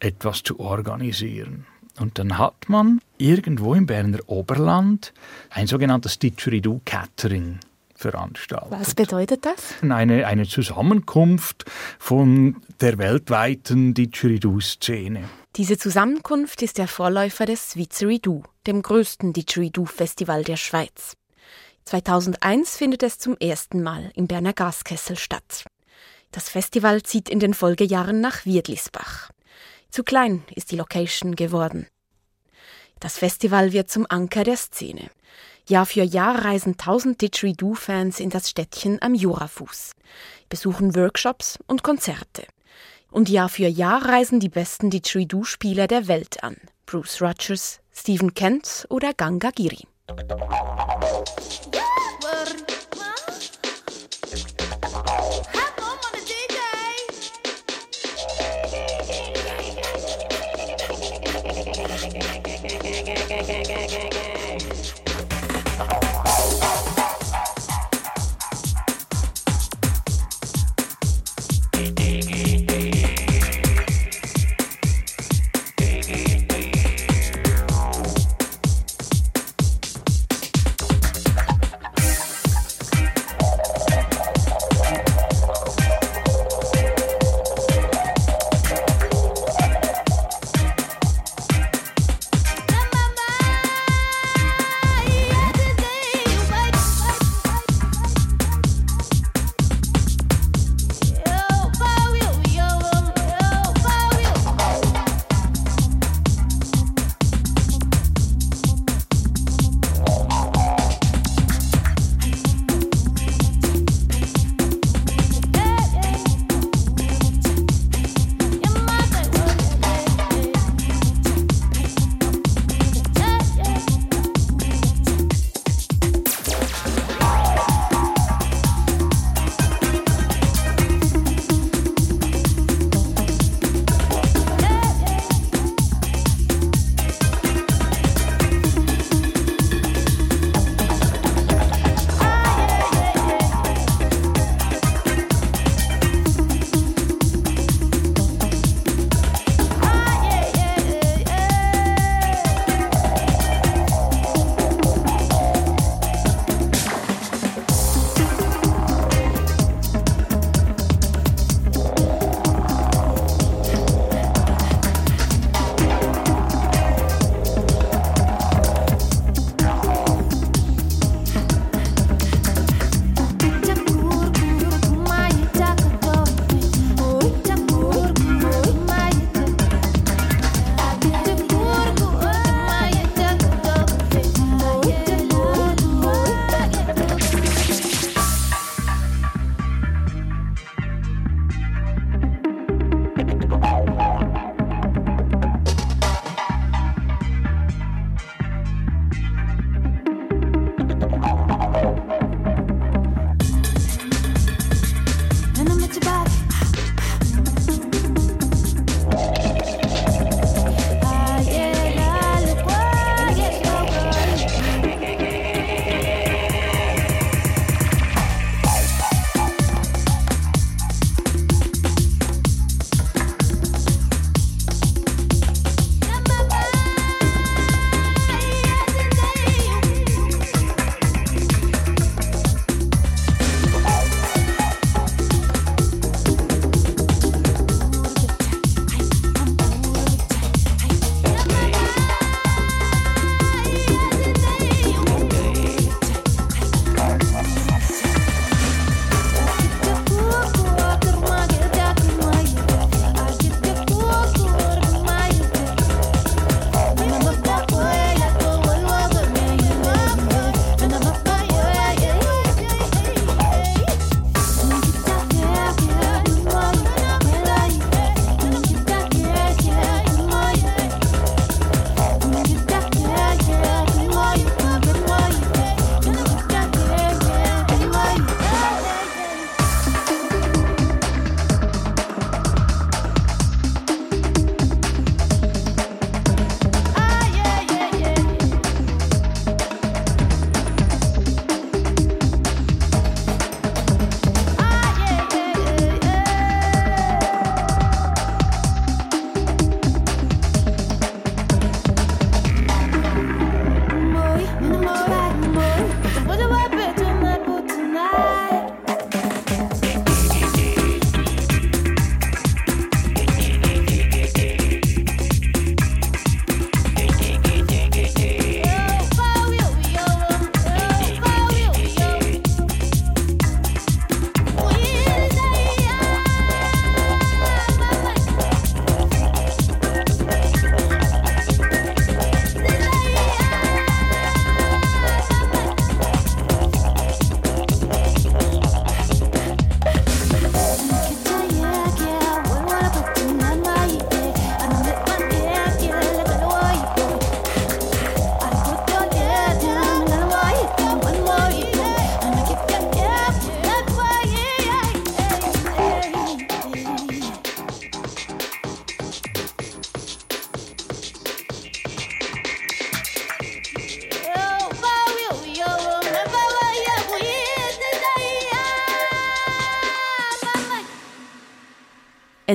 etwas 0.00 0.42
zu 0.42 0.60
organisieren. 0.60 1.66
Und 1.98 2.18
dann 2.18 2.38
hat 2.38 2.68
man 2.68 3.00
irgendwo 3.16 3.74
im 3.74 3.86
Berner 3.86 4.20
Oberland 4.26 5.12
ein 5.50 5.66
sogenanntes 5.66 6.18
Didgeridoo 6.18 6.80
Catering 6.84 7.58
veranstaltet. 7.96 8.70
Was 8.70 8.94
bedeutet 8.94 9.44
das? 9.44 9.74
Eine, 9.82 10.26
eine 10.26 10.46
Zusammenkunft 10.46 11.64
von 11.98 12.56
der 12.80 12.98
weltweiten 12.98 13.94
Didgeridoo-Szene. 13.94 15.24
Diese 15.56 15.76
Zusammenkunft 15.76 16.62
ist 16.62 16.78
der 16.78 16.86
Vorläufer 16.86 17.46
des 17.46 17.70
Switzerido, 17.70 18.44
dem 18.68 18.82
größten 18.82 19.32
Didgeridoo-Festival 19.32 20.44
der 20.44 20.56
Schweiz. 20.56 21.16
2001 21.88 22.76
findet 22.76 23.02
es 23.02 23.18
zum 23.18 23.34
ersten 23.38 23.82
Mal 23.82 24.10
im 24.14 24.26
Berner 24.26 24.52
Gaskessel 24.52 25.16
statt. 25.16 25.64
Das 26.32 26.50
Festival 26.50 27.02
zieht 27.02 27.30
in 27.30 27.40
den 27.40 27.54
Folgejahren 27.54 28.20
nach 28.20 28.44
Wiedlisbach. 28.44 29.30
Zu 29.88 30.04
klein 30.04 30.44
ist 30.54 30.70
die 30.70 30.76
Location 30.76 31.34
geworden. 31.34 31.86
Das 33.00 33.16
Festival 33.16 33.72
wird 33.72 33.90
zum 33.90 34.04
Anker 34.06 34.44
der 34.44 34.58
Szene. 34.58 35.10
Jahr 35.66 35.86
für 35.86 36.02
Jahr 36.02 36.44
reisen 36.44 36.76
tausend 36.76 37.22
Didgeridoo-Fans 37.22 38.20
in 38.20 38.28
das 38.28 38.50
Städtchen 38.50 39.00
am 39.00 39.14
Jurafuß, 39.14 39.92
besuchen 40.50 40.94
Workshops 40.94 41.58
und 41.68 41.82
Konzerte. 41.82 42.44
Und 43.10 43.30
Jahr 43.30 43.48
für 43.48 43.66
Jahr 43.66 44.04
reisen 44.04 44.40
die 44.40 44.50
besten 44.50 44.90
Didgeridoo-Spieler 44.90 45.86
der 45.86 46.06
Welt 46.06 46.42
an. 46.42 46.58
Bruce 46.84 47.22
Rogers, 47.22 47.80
Stephen 47.94 48.34
Kent 48.34 48.86
oder 48.90 49.14
Ganga 49.14 49.52
Giri. 49.52 49.86
gang, 50.08 50.16
gang, 63.28 63.66
gang, 63.66 63.88
gang. 63.88 64.07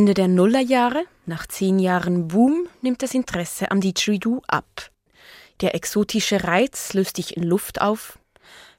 Ende 0.04 0.16
der 0.16 0.28
Nullerjahre, 0.28 1.06
nach 1.26 1.48
zehn 1.48 1.80
Jahren 1.80 2.28
Boom, 2.28 2.68
nimmt 2.82 3.02
das 3.02 3.14
Interesse 3.14 3.72
am 3.72 3.80
Didgeridoo 3.80 4.42
ab. 4.50 4.92
Der 5.62 5.76
exotische 5.76 6.44
Reiz 6.44 6.94
löst 6.94 7.16
sich 7.16 7.38
in 7.38 7.44
Luft 7.44 7.80
auf. 7.80 8.20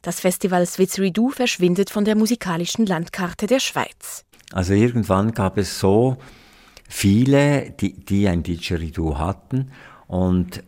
Das 0.03 0.21
Festival 0.21 0.67
Switzeridoo 0.67 1.31
verschwindet 1.31 1.89
von 1.89 2.05
der 2.05 2.15
musikalischen 2.15 2.85
Landkarte 2.85 3.47
der 3.47 3.59
Schweiz. 3.61 4.27
Also 4.53 4.75
irgendwann 4.75 5.33
gab 5.33 5.57
es 5.57 5.81
so 5.81 6.19
viele, 6.91 7.71
die, 7.71 7.95
die 8.05 8.29
ein 8.29 8.43
Didgeridoo 8.43 9.17
hatten 9.17 9.73
und 10.07 10.63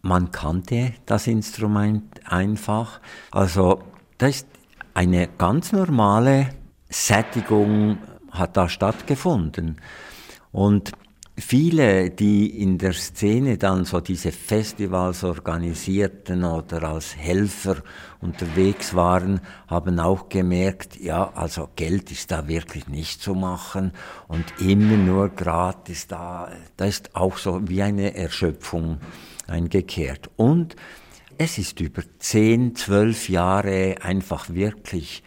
man 0.00 0.30
kannte 0.30 0.94
das 1.06 1.26
Instrument 1.26 2.20
einfach. 2.24 3.00
Also 3.32 3.82
das 4.18 4.36
ist 4.36 4.46
eine 4.94 5.26
ganz 5.26 5.72
normale 5.72 6.50
Sättigung 6.88 7.98
hat 8.32 8.56
da 8.56 8.68
stattgefunden. 8.68 9.80
Und 10.50 10.92
viele, 11.38 12.10
die 12.10 12.60
in 12.60 12.78
der 12.78 12.92
Szene 12.92 13.56
dann 13.56 13.84
so 13.84 14.00
diese 14.00 14.32
Festivals 14.32 15.24
organisierten 15.24 16.44
oder 16.44 16.82
als 16.84 17.16
Helfer 17.16 17.76
unterwegs 18.20 18.94
waren, 18.94 19.40
haben 19.66 19.98
auch 19.98 20.28
gemerkt, 20.28 21.00
ja, 21.00 21.32
also 21.34 21.68
Geld 21.76 22.10
ist 22.10 22.30
da 22.30 22.48
wirklich 22.48 22.88
nicht 22.88 23.22
zu 23.22 23.34
machen 23.34 23.92
und 24.28 24.44
immer 24.60 24.96
nur 24.96 25.28
gratis 25.30 26.06
da, 26.06 26.50
da 26.76 26.84
ist 26.84 27.14
auch 27.14 27.38
so 27.38 27.60
wie 27.68 27.82
eine 27.82 28.14
Erschöpfung 28.14 28.98
eingekehrt. 29.46 30.30
Und 30.36 30.76
es 31.38 31.58
ist 31.58 31.80
über 31.80 32.02
zehn, 32.18 32.74
zwölf 32.76 33.28
Jahre 33.28 33.96
einfach 34.02 34.50
wirklich 34.50 35.22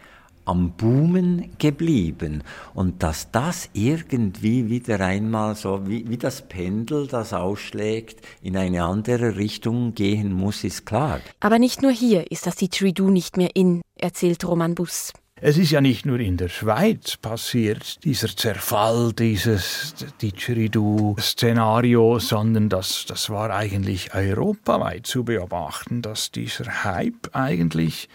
am 0.46 0.72
Boomen 0.72 1.50
geblieben. 1.58 2.42
Und 2.74 3.02
dass 3.02 3.30
das 3.30 3.68
irgendwie 3.74 4.70
wieder 4.70 5.00
einmal 5.00 5.54
so 5.54 5.86
wie, 5.86 6.08
wie 6.08 6.16
das 6.16 6.48
Pendel, 6.48 7.06
das 7.06 7.32
ausschlägt, 7.32 8.24
in 8.42 8.56
eine 8.56 8.84
andere 8.84 9.36
Richtung 9.36 9.94
gehen 9.94 10.32
muss, 10.32 10.64
ist 10.64 10.86
klar. 10.86 11.20
Aber 11.40 11.58
nicht 11.58 11.82
nur 11.82 11.92
hier 11.92 12.30
ist 12.30 12.46
das 12.46 12.56
Didgeridoo 12.56 13.10
nicht 13.10 13.36
mehr 13.36 13.50
in, 13.54 13.82
erzählt 13.96 14.46
Roman 14.46 14.74
Bus. 14.74 15.12
Es 15.38 15.58
ist 15.58 15.70
ja 15.70 15.82
nicht 15.82 16.06
nur 16.06 16.18
in 16.18 16.38
der 16.38 16.48
Schweiz 16.48 17.18
passiert, 17.18 18.02
dieser 18.04 18.34
Zerfall 18.34 19.12
dieses 19.12 19.94
Didgeridoo-Szenario, 20.22 22.18
sondern 22.20 22.70
das, 22.70 23.04
das 23.06 23.28
war 23.28 23.50
eigentlich 23.50 24.14
europaweit 24.14 25.06
zu 25.06 25.24
beobachten, 25.24 26.00
dass 26.00 26.30
dieser 26.30 26.84
Hype 26.84 27.28
eigentlich 27.34 28.08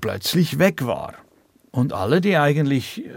plötzlich 0.00 0.60
weg 0.60 0.86
war. 0.86 1.14
Und 1.70 1.92
alle, 1.92 2.20
die 2.20 2.36
eigentlich 2.36 3.04
äh, 3.04 3.10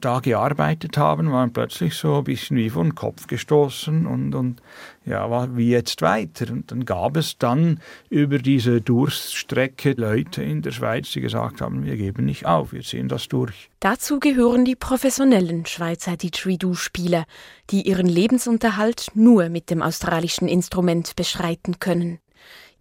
da 0.00 0.20
gearbeitet 0.20 0.96
haben, 0.96 1.30
waren 1.30 1.52
plötzlich 1.52 1.94
so 1.94 2.18
ein 2.18 2.24
bisschen 2.24 2.56
wie 2.56 2.70
den 2.70 2.94
Kopf 2.94 3.26
gestoßen 3.26 4.06
und, 4.06 4.34
und 4.34 4.62
ja, 5.04 5.56
wie 5.56 5.68
jetzt 5.68 6.00
weiter? 6.00 6.50
Und 6.50 6.70
dann 6.70 6.84
gab 6.86 7.16
es 7.16 7.36
dann 7.36 7.80
über 8.08 8.38
diese 8.38 8.80
Durststrecke 8.80 9.92
Leute 9.92 10.42
in 10.42 10.62
der 10.62 10.70
Schweiz, 10.70 11.10
die 11.10 11.20
gesagt 11.20 11.60
haben, 11.60 11.84
wir 11.84 11.96
geben 11.96 12.24
nicht 12.24 12.46
auf, 12.46 12.72
wir 12.72 12.82
ziehen 12.82 13.08
das 13.08 13.28
durch. 13.28 13.68
Dazu 13.80 14.20
gehören 14.20 14.64
die 14.64 14.76
professionellen 14.76 15.66
Schweizer 15.66 16.16
Didgeridoo-Spieler, 16.16 17.26
die 17.70 17.82
ihren 17.82 18.06
Lebensunterhalt 18.06 19.08
nur 19.14 19.50
mit 19.50 19.68
dem 19.70 19.82
australischen 19.82 20.48
Instrument 20.48 21.14
beschreiten 21.14 21.78
können. 21.78 22.20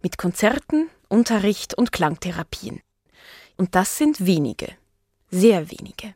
Mit 0.02 0.18
Konzerten, 0.18 0.88
Unterricht 1.10 1.74
und 1.74 1.92
Klangtherapien. 1.92 2.82
Und 3.58 3.76
das 3.76 3.98
sind 3.98 4.26
wenige 4.26 4.68
sehr 5.30 5.70
wenige. 5.72 6.14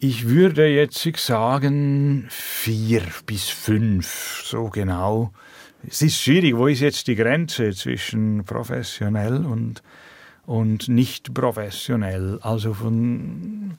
Ich 0.00 0.28
würde 0.28 0.66
jetzt 0.66 1.02
sagen 1.16 2.26
vier 2.30 3.02
bis 3.26 3.48
fünf, 3.48 4.42
so 4.44 4.66
genau. 4.66 5.32
Es 5.86 6.02
ist 6.02 6.20
schwierig, 6.20 6.56
wo 6.56 6.66
ist 6.66 6.80
jetzt 6.80 7.08
die 7.08 7.16
Grenze 7.16 7.72
zwischen 7.72 8.44
professionell 8.44 9.44
und, 9.44 9.82
und 10.46 10.88
nicht 10.88 11.34
professionell? 11.34 12.38
Also 12.42 12.74
von 12.74 13.76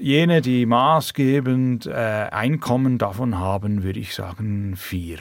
jene, 0.00 0.40
die 0.40 0.66
maßgebend 0.66 1.86
äh, 1.86 1.90
Einkommen 1.90 2.98
davon 2.98 3.38
haben, 3.38 3.82
würde 3.82 4.00
ich 4.00 4.14
sagen 4.14 4.74
vier. 4.76 5.18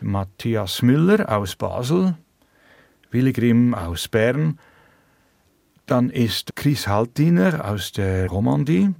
Matthias 0.00 0.82
Müller 0.82 1.34
aus 1.34 1.56
Basel, 1.56 2.16
Willi 3.10 3.32
Grimm 3.32 3.74
aus 3.74 4.08
Bern, 4.08 4.58
dann 5.86 6.10
ist 6.10 6.56
Chris 6.56 6.86
Haltiner 6.86 7.64
aus 7.64 7.92
der 7.92 8.28
Romandie 8.28 8.90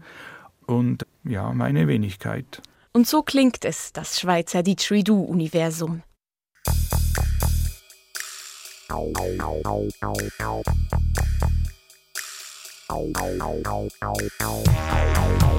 und 0.66 1.06
ja, 1.24 1.52
meine 1.52 1.88
Wenigkeit. 1.88 2.62
Und 2.92 3.06
so 3.06 3.22
klingt 3.22 3.64
es, 3.64 3.92
das 3.92 4.18
Schweizer 4.20 4.62
Didgeridoo-Universum. 4.62 6.02
Willi 14.88 15.55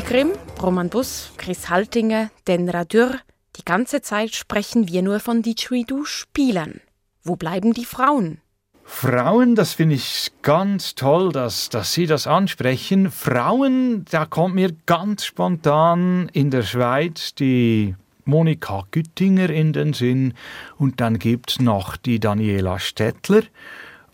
Grimm, 0.00 0.32
Roman 0.60 0.88
Bus, 0.88 1.30
Chris 1.36 1.68
Haltinger, 1.68 2.30
Denra 2.48 2.84
Dürr, 2.84 3.20
die 3.56 3.64
ganze 3.64 4.02
Zeit 4.02 4.34
sprechen 4.34 4.88
wir 4.88 5.02
nur 5.02 5.20
von 5.20 5.42
Didgeridoo-Spielern. 5.42 6.80
Wo 7.22 7.36
bleiben 7.36 7.74
die 7.74 7.84
Frauen? 7.84 8.38
Frauen, 8.82 9.54
das 9.54 9.74
finde 9.74 9.94
ich 9.94 10.32
ganz 10.42 10.94
toll, 10.94 11.32
dass, 11.32 11.68
dass 11.68 11.92
Sie 11.92 12.06
das 12.06 12.26
ansprechen. 12.26 13.10
Frauen, 13.10 14.04
da 14.10 14.26
kommt 14.26 14.56
mir 14.56 14.72
ganz 14.86 15.24
spontan 15.24 16.28
in 16.32 16.50
der 16.50 16.62
Schweiz 16.62 17.34
die 17.34 17.94
Monika 18.24 18.84
Güttinger 18.90 19.50
in 19.50 19.72
den 19.72 19.92
Sinn 19.92 20.34
und 20.76 21.00
dann 21.00 21.18
gibt 21.18 21.50
es 21.50 21.60
noch 21.60 21.96
die 21.96 22.18
Daniela 22.18 22.78
Stettler. 22.78 23.42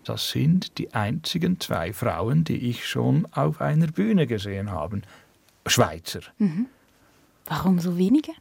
Das 0.04 0.30
sind 0.30 0.78
die 0.78 0.92
einzigen 0.94 1.60
zwei 1.60 1.92
Frauen, 1.92 2.44
die 2.44 2.68
ich 2.70 2.88
schon 2.88 3.26
auf 3.32 3.60
einer 3.60 3.86
Bühne 3.86 4.26
gesehen 4.26 4.70
habe. 4.70 5.02
Schweizer. 5.66 6.20
Mhm. 6.38 6.66
Warum 7.46 7.78
so 7.78 7.98
wenige? 7.98 8.32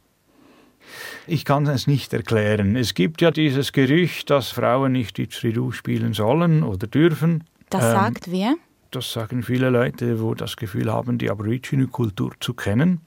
Ich 1.26 1.44
kann 1.44 1.66
es 1.66 1.86
nicht 1.86 2.12
erklären. 2.12 2.76
Es 2.76 2.94
gibt 2.94 3.20
ja 3.20 3.30
dieses 3.30 3.72
Gerücht, 3.72 4.30
dass 4.30 4.50
Frauen 4.50 4.92
nicht 4.92 5.18
Didgeridoo 5.18 5.72
spielen 5.72 6.14
sollen 6.14 6.62
oder 6.62 6.86
dürfen. 6.86 7.44
Das 7.68 7.84
ähm, 7.84 7.90
sagt 7.92 8.30
wer? 8.30 8.54
Das 8.90 9.12
sagen 9.12 9.42
viele 9.42 9.70
Leute, 9.70 10.20
wo 10.20 10.34
das 10.34 10.56
Gefühl 10.56 10.92
haben, 10.92 11.18
die 11.18 11.30
Aborigine-Kultur 11.30 12.32
zu 12.40 12.54
kennen. 12.54 13.00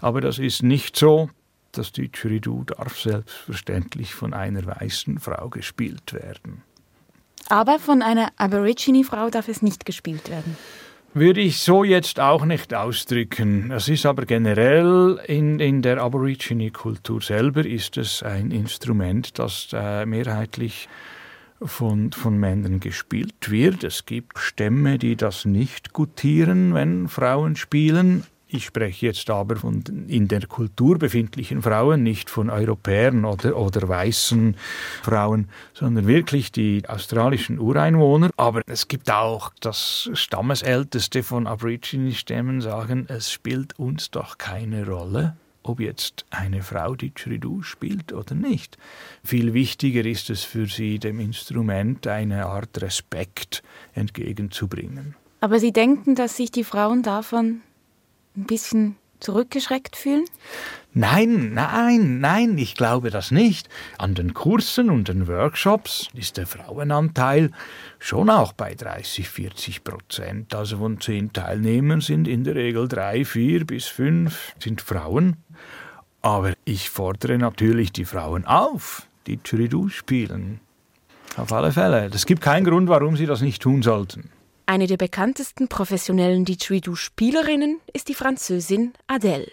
Aber 0.00 0.20
das 0.20 0.38
ist 0.38 0.62
nicht 0.62 0.96
so. 0.96 1.30
Das 1.72 1.92
Didgeridoo 1.92 2.64
darf 2.64 2.98
selbstverständlich 2.98 4.14
von 4.14 4.32
einer 4.32 4.64
weißen 4.64 5.18
Frau 5.18 5.48
gespielt 5.50 6.12
werden. 6.12 6.62
Aber 7.48 7.78
von 7.78 8.00
einer 8.00 8.32
Aborigine-Frau 8.36 9.28
darf 9.28 9.48
es 9.48 9.60
nicht 9.60 9.84
gespielt 9.84 10.30
werden 10.30 10.56
würde 11.14 11.40
ich 11.40 11.60
so 11.60 11.84
jetzt 11.84 12.18
auch 12.18 12.44
nicht 12.44 12.74
ausdrücken. 12.74 13.70
Es 13.70 13.88
ist 13.88 14.04
aber 14.04 14.26
generell 14.26 15.20
in, 15.26 15.60
in 15.60 15.80
der 15.80 15.98
Aborigine-Kultur 16.02 17.22
selber 17.22 17.64
ist 17.64 17.96
es 17.96 18.22
ein 18.22 18.50
Instrument, 18.50 19.38
das 19.38 19.68
äh, 19.72 20.06
mehrheitlich 20.06 20.88
von, 21.62 22.10
von 22.12 22.36
Männern 22.36 22.80
gespielt 22.80 23.50
wird. 23.50 23.84
Es 23.84 24.06
gibt 24.06 24.38
Stämme, 24.38 24.98
die 24.98 25.16
das 25.16 25.44
nicht 25.44 25.92
gutieren, 25.92 26.74
wenn 26.74 27.08
Frauen 27.08 27.54
spielen. 27.54 28.24
Ich 28.54 28.66
spreche 28.66 29.06
jetzt 29.06 29.28
aber 29.30 29.56
von 29.56 29.82
in 30.06 30.28
der 30.28 30.46
Kultur 30.46 30.96
befindlichen 30.96 31.60
Frauen, 31.60 32.04
nicht 32.04 32.30
von 32.30 32.50
Europäern 32.50 33.24
oder, 33.24 33.56
oder 33.56 33.88
weißen 33.88 34.54
Frauen, 35.02 35.48
sondern 35.72 36.06
wirklich 36.06 36.52
die 36.52 36.88
australischen 36.88 37.58
Ureinwohner. 37.58 38.30
Aber 38.36 38.62
es 38.66 38.86
gibt 38.86 39.10
auch 39.10 39.50
das 39.58 40.08
Stammesälteste 40.12 41.24
von 41.24 41.48
Aborigine-Stämmen 41.48 42.60
sagen, 42.60 43.06
es 43.08 43.32
spielt 43.32 43.76
uns 43.76 44.12
doch 44.12 44.38
keine 44.38 44.86
Rolle, 44.86 45.36
ob 45.64 45.80
jetzt 45.80 46.24
eine 46.30 46.62
Frau 46.62 46.94
Didgeridoo 46.94 47.62
spielt 47.62 48.12
oder 48.12 48.36
nicht. 48.36 48.78
Viel 49.24 49.52
wichtiger 49.52 50.04
ist 50.04 50.30
es 50.30 50.44
für 50.44 50.66
sie, 50.66 51.00
dem 51.00 51.18
Instrument 51.18 52.06
eine 52.06 52.46
Art 52.46 52.80
Respekt 52.80 53.64
entgegenzubringen. 53.94 55.16
Aber 55.40 55.58
Sie 55.58 55.72
denken, 55.72 56.14
dass 56.14 56.36
sich 56.36 56.52
die 56.52 56.62
Frauen 56.62 57.02
davon 57.02 57.60
ein 58.36 58.44
bisschen 58.44 58.96
zurückgeschreckt 59.20 59.96
fühlen? 59.96 60.24
Nein, 60.92 61.54
nein, 61.54 62.20
nein, 62.20 62.56
ich 62.56 62.76
glaube 62.76 63.10
das 63.10 63.32
nicht. 63.32 63.68
An 63.98 64.14
den 64.14 64.32
Kursen 64.32 64.90
und 64.90 65.08
den 65.08 65.26
Workshops 65.26 66.08
ist 66.14 66.36
der 66.36 66.46
Frauenanteil 66.46 67.50
schon 67.98 68.30
auch 68.30 68.52
bei 68.52 68.74
30, 68.74 69.28
40 69.28 69.82
Prozent. 69.82 70.54
Also 70.54 70.78
von 70.78 71.00
zehn 71.00 71.32
Teilnehmern 71.32 72.00
sind 72.00 72.28
in 72.28 72.44
der 72.44 72.54
Regel 72.54 72.86
drei, 72.86 73.24
vier 73.24 73.66
bis 73.66 73.86
fünf 73.86 74.52
sind 74.60 74.80
Frauen. 74.80 75.36
Aber 76.22 76.52
ich 76.64 76.90
fordere 76.90 77.38
natürlich 77.38 77.92
die 77.92 78.04
Frauen 78.04 78.44
auf, 78.46 79.08
die 79.26 79.36
Didgeridoo 79.36 79.88
spielen. 79.88 80.60
Auf 81.36 81.52
alle 81.52 81.72
Fälle. 81.72 82.08
Es 82.14 82.26
gibt 82.26 82.40
keinen 82.40 82.64
Grund, 82.64 82.88
warum 82.88 83.16
sie 83.16 83.26
das 83.26 83.40
nicht 83.40 83.60
tun 83.60 83.82
sollten. 83.82 84.30
Eine 84.66 84.86
der 84.86 84.96
bekanntesten 84.96 85.68
professionellen 85.68 86.46
Didgeridoo-Spielerinnen 86.46 87.80
ist 87.92 88.08
die 88.08 88.14
Französin 88.14 88.94
Adele. 89.06 89.52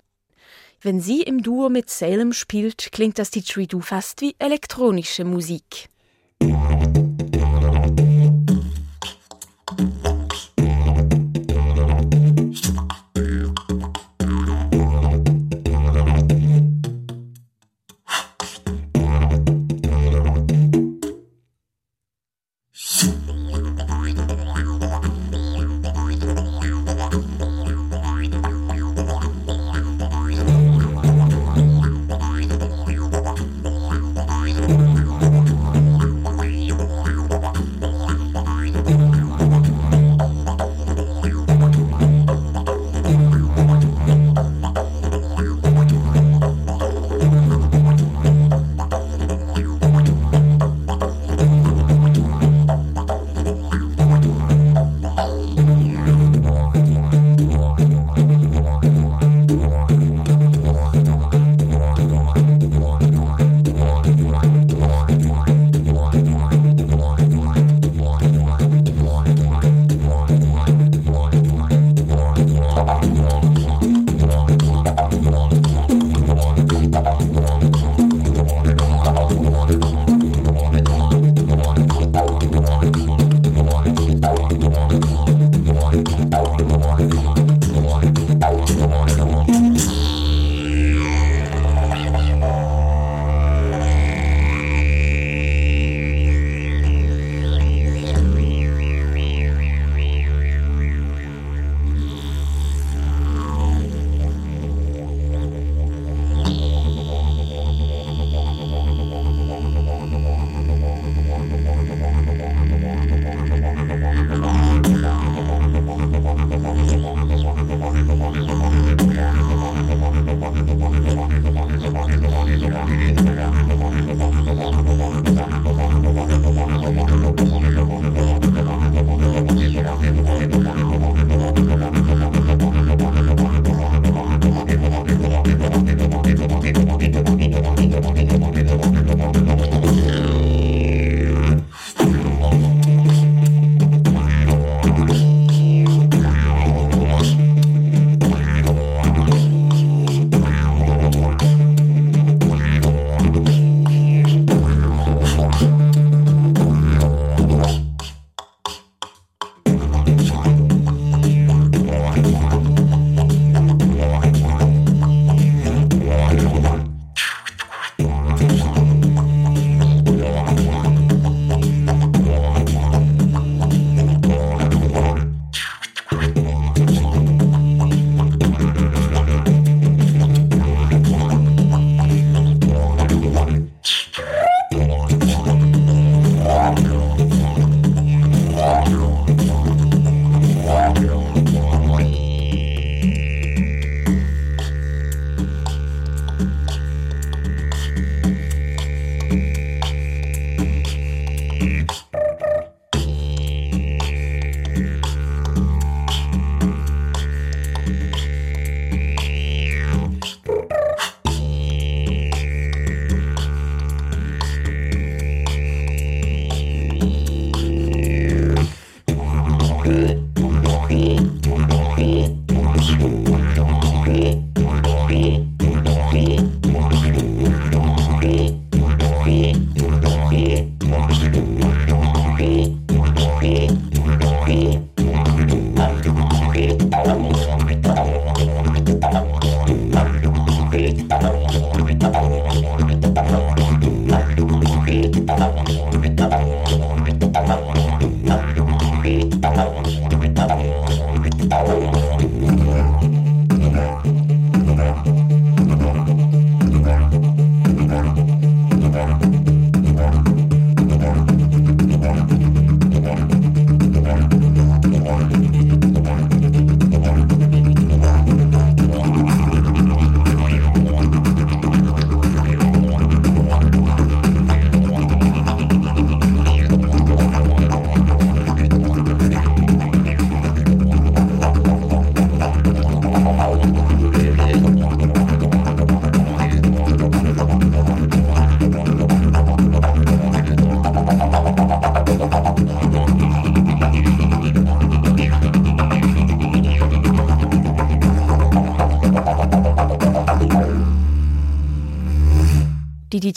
Wenn 0.82 1.02
sie 1.02 1.22
im 1.22 1.44
Duo 1.44 1.70
mit 1.70 1.90
Salem 1.90 2.32
spielt, 2.32 2.92
klingt 2.94 3.20
das 3.20 3.30
Didgeridoo 3.30 3.82
fast 3.82 4.22
wie 4.22 4.36
elektronische 4.40 5.26
Musik. 5.26 5.90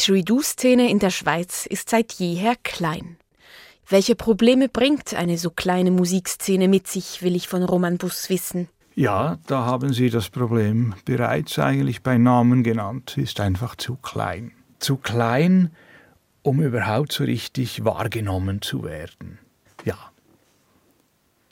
Didgeridoo-Szene 0.05 0.91
in 0.91 0.99
der 0.99 1.09
Schweiz 1.09 1.65
ist 1.65 1.89
seit 1.89 2.13
jeher 2.13 2.57
klein. 2.63 3.17
Welche 3.89 4.15
Probleme 4.15 4.69
bringt 4.69 5.15
eine 5.15 5.39
so 5.39 5.49
kleine 5.49 5.91
Musikszene 5.91 6.69
mit 6.69 6.87
sich, 6.87 7.23
will 7.23 7.35
ich 7.35 7.49
von 7.49 7.63
Roman 7.63 7.97
Bus 7.97 8.29
wissen. 8.29 8.69
Ja, 8.95 9.39
da 9.47 9.65
haben 9.65 9.95
Sie 9.95 10.11
das 10.11 10.29
Problem 10.29 10.95
bereits 11.07 11.59
eigentlich 11.59 12.03
bei 12.03 12.19
Namen 12.19 12.63
genannt. 12.63 13.13
Sie 13.15 13.23
ist 13.23 13.41
einfach 13.41 13.77
zu 13.77 13.97
klein. 13.97 14.53
Zu 14.79 14.99
klein, 14.99 15.71
um 16.43 16.61
überhaupt 16.61 17.13
so 17.13 17.25
richtig 17.25 17.83
wahrgenommen 17.87 18.61
zu 18.61 18.85
werden. 18.85 19.39
Ja, 19.87 19.99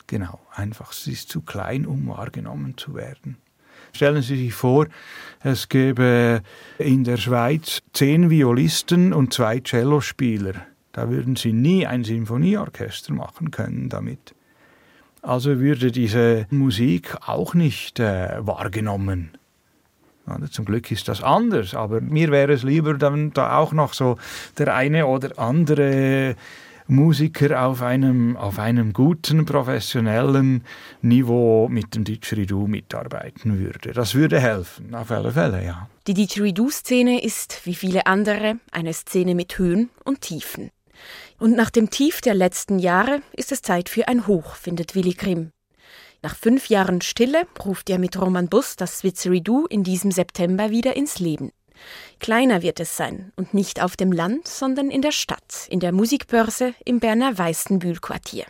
genau, 0.07 0.41
einfach, 0.55 0.93
sie 0.93 1.13
ist 1.13 1.31
zu 1.31 1.41
klein, 1.41 1.87
um 1.87 2.07
wahrgenommen 2.07 2.77
zu 2.77 2.95
werden. 2.95 3.39
Stellen 3.93 4.23
Sie 4.23 4.37
sich 4.37 4.55
vor, 4.55 4.87
es 5.43 5.69
gäbe 5.69 6.43
in 6.79 7.05
der 7.05 7.17
Schweiz 7.17 7.83
zehn 7.93 8.31
Violisten 8.31 9.13
und 9.13 9.35
zwei 9.35 9.61
Cellospieler. 9.61 10.55
Da 10.93 11.11
würden 11.11 11.37
Sie 11.37 11.53
nie 11.53 11.87
ein 11.87 12.05
Sinfonieorchester 12.05 13.13
machen 13.13 13.51
können 13.51 13.89
damit. 13.89 14.35
Also 15.23 15.61
würde 15.61 15.93
diese 15.93 16.47
Musik 16.51 17.17
auch 17.27 17.55
nicht 17.55 18.01
äh, 18.01 18.37
wahrgenommen. 18.41 19.31
Zum 20.51 20.65
Glück 20.65 20.91
ist 20.91 21.09
das 21.09 21.23
anders, 21.23 21.75
aber 21.75 22.01
mir 22.01 22.31
wäre 22.31 22.53
es 22.53 22.63
lieber, 22.63 22.95
dann 22.95 23.33
da 23.33 23.57
auch 23.59 23.73
noch 23.73 23.93
so 23.93 24.19
der 24.57 24.75
eine 24.75 25.07
oder 25.07 25.39
andere 25.39 26.37
Musiker 26.93 27.67
auf 27.67 27.83
einem, 27.83 28.37
auf 28.37 28.59
einem 28.59 28.93
guten, 28.93 29.45
professionellen 29.45 30.63
Niveau 31.01 31.69
mit 31.69 31.95
dem 31.95 32.05
Didgeridoo 32.05 32.67
mitarbeiten 32.67 33.59
würde. 33.59 33.93
Das 33.93 34.15
würde 34.15 34.39
helfen, 34.39 34.95
auf 34.95 35.11
alle 35.11 35.33
Fälle, 35.33 35.65
ja. 35.65 35.89
Die 36.07 36.15
Didgeridoo-Szene 36.15 37.23
ist, 37.23 37.63
wie 37.65 37.75
viele 37.75 38.07
andere, 38.07 38.59
eine 38.71 38.93
Szene 38.93 39.35
mit 39.35 39.59
Höhen 39.59 39.91
und 40.05 40.21
Tiefen. 40.21 40.71
Und 41.39 41.57
nach 41.57 41.71
dem 41.71 41.91
Tief 41.91 42.21
der 42.21 42.35
letzten 42.35 42.79
Jahre 42.79 43.23
ist 43.33 43.53
es 43.53 43.63
Zeit 43.63 43.89
für 43.89 44.07
ein 44.09 44.27
Hoch, 44.27 44.55
findet 44.55 44.95
Willi 44.95 45.15
Grimm. 45.15 45.51
Nach 46.23 46.37
fünf 46.37 46.69
Jahren 46.69 47.01
Stille 47.01 47.47
ruft 47.65 47.91
er 47.91 47.99
mit 47.99 48.21
Roman 48.21 48.49
Bus 48.49 48.77
das 48.77 48.99
Switzeridoo 48.99 49.67
in 49.67 49.83
diesem 49.83 50.13
September 50.13 50.71
wieder 50.71 50.95
ins 50.95 51.19
Leben. 51.19 51.51
Kleiner 52.21 52.63
wird 52.63 52.81
es 52.81 52.97
sein 52.97 53.33
und 53.37 53.55
nicht 53.55 53.83
auf 53.83 53.97
dem 53.97 54.13
Land, 54.13 54.47
sondern 54.47 54.91
in 54.91 55.03
der 55.03 55.13
Stadt, 55.13 55.67
in 55.69 55.81
der 55.81 55.93
Musikbörse 55.93 56.75
im 56.85 57.01
Berner 57.01 57.37
Weißenbühl-Quartier. 57.37 58.45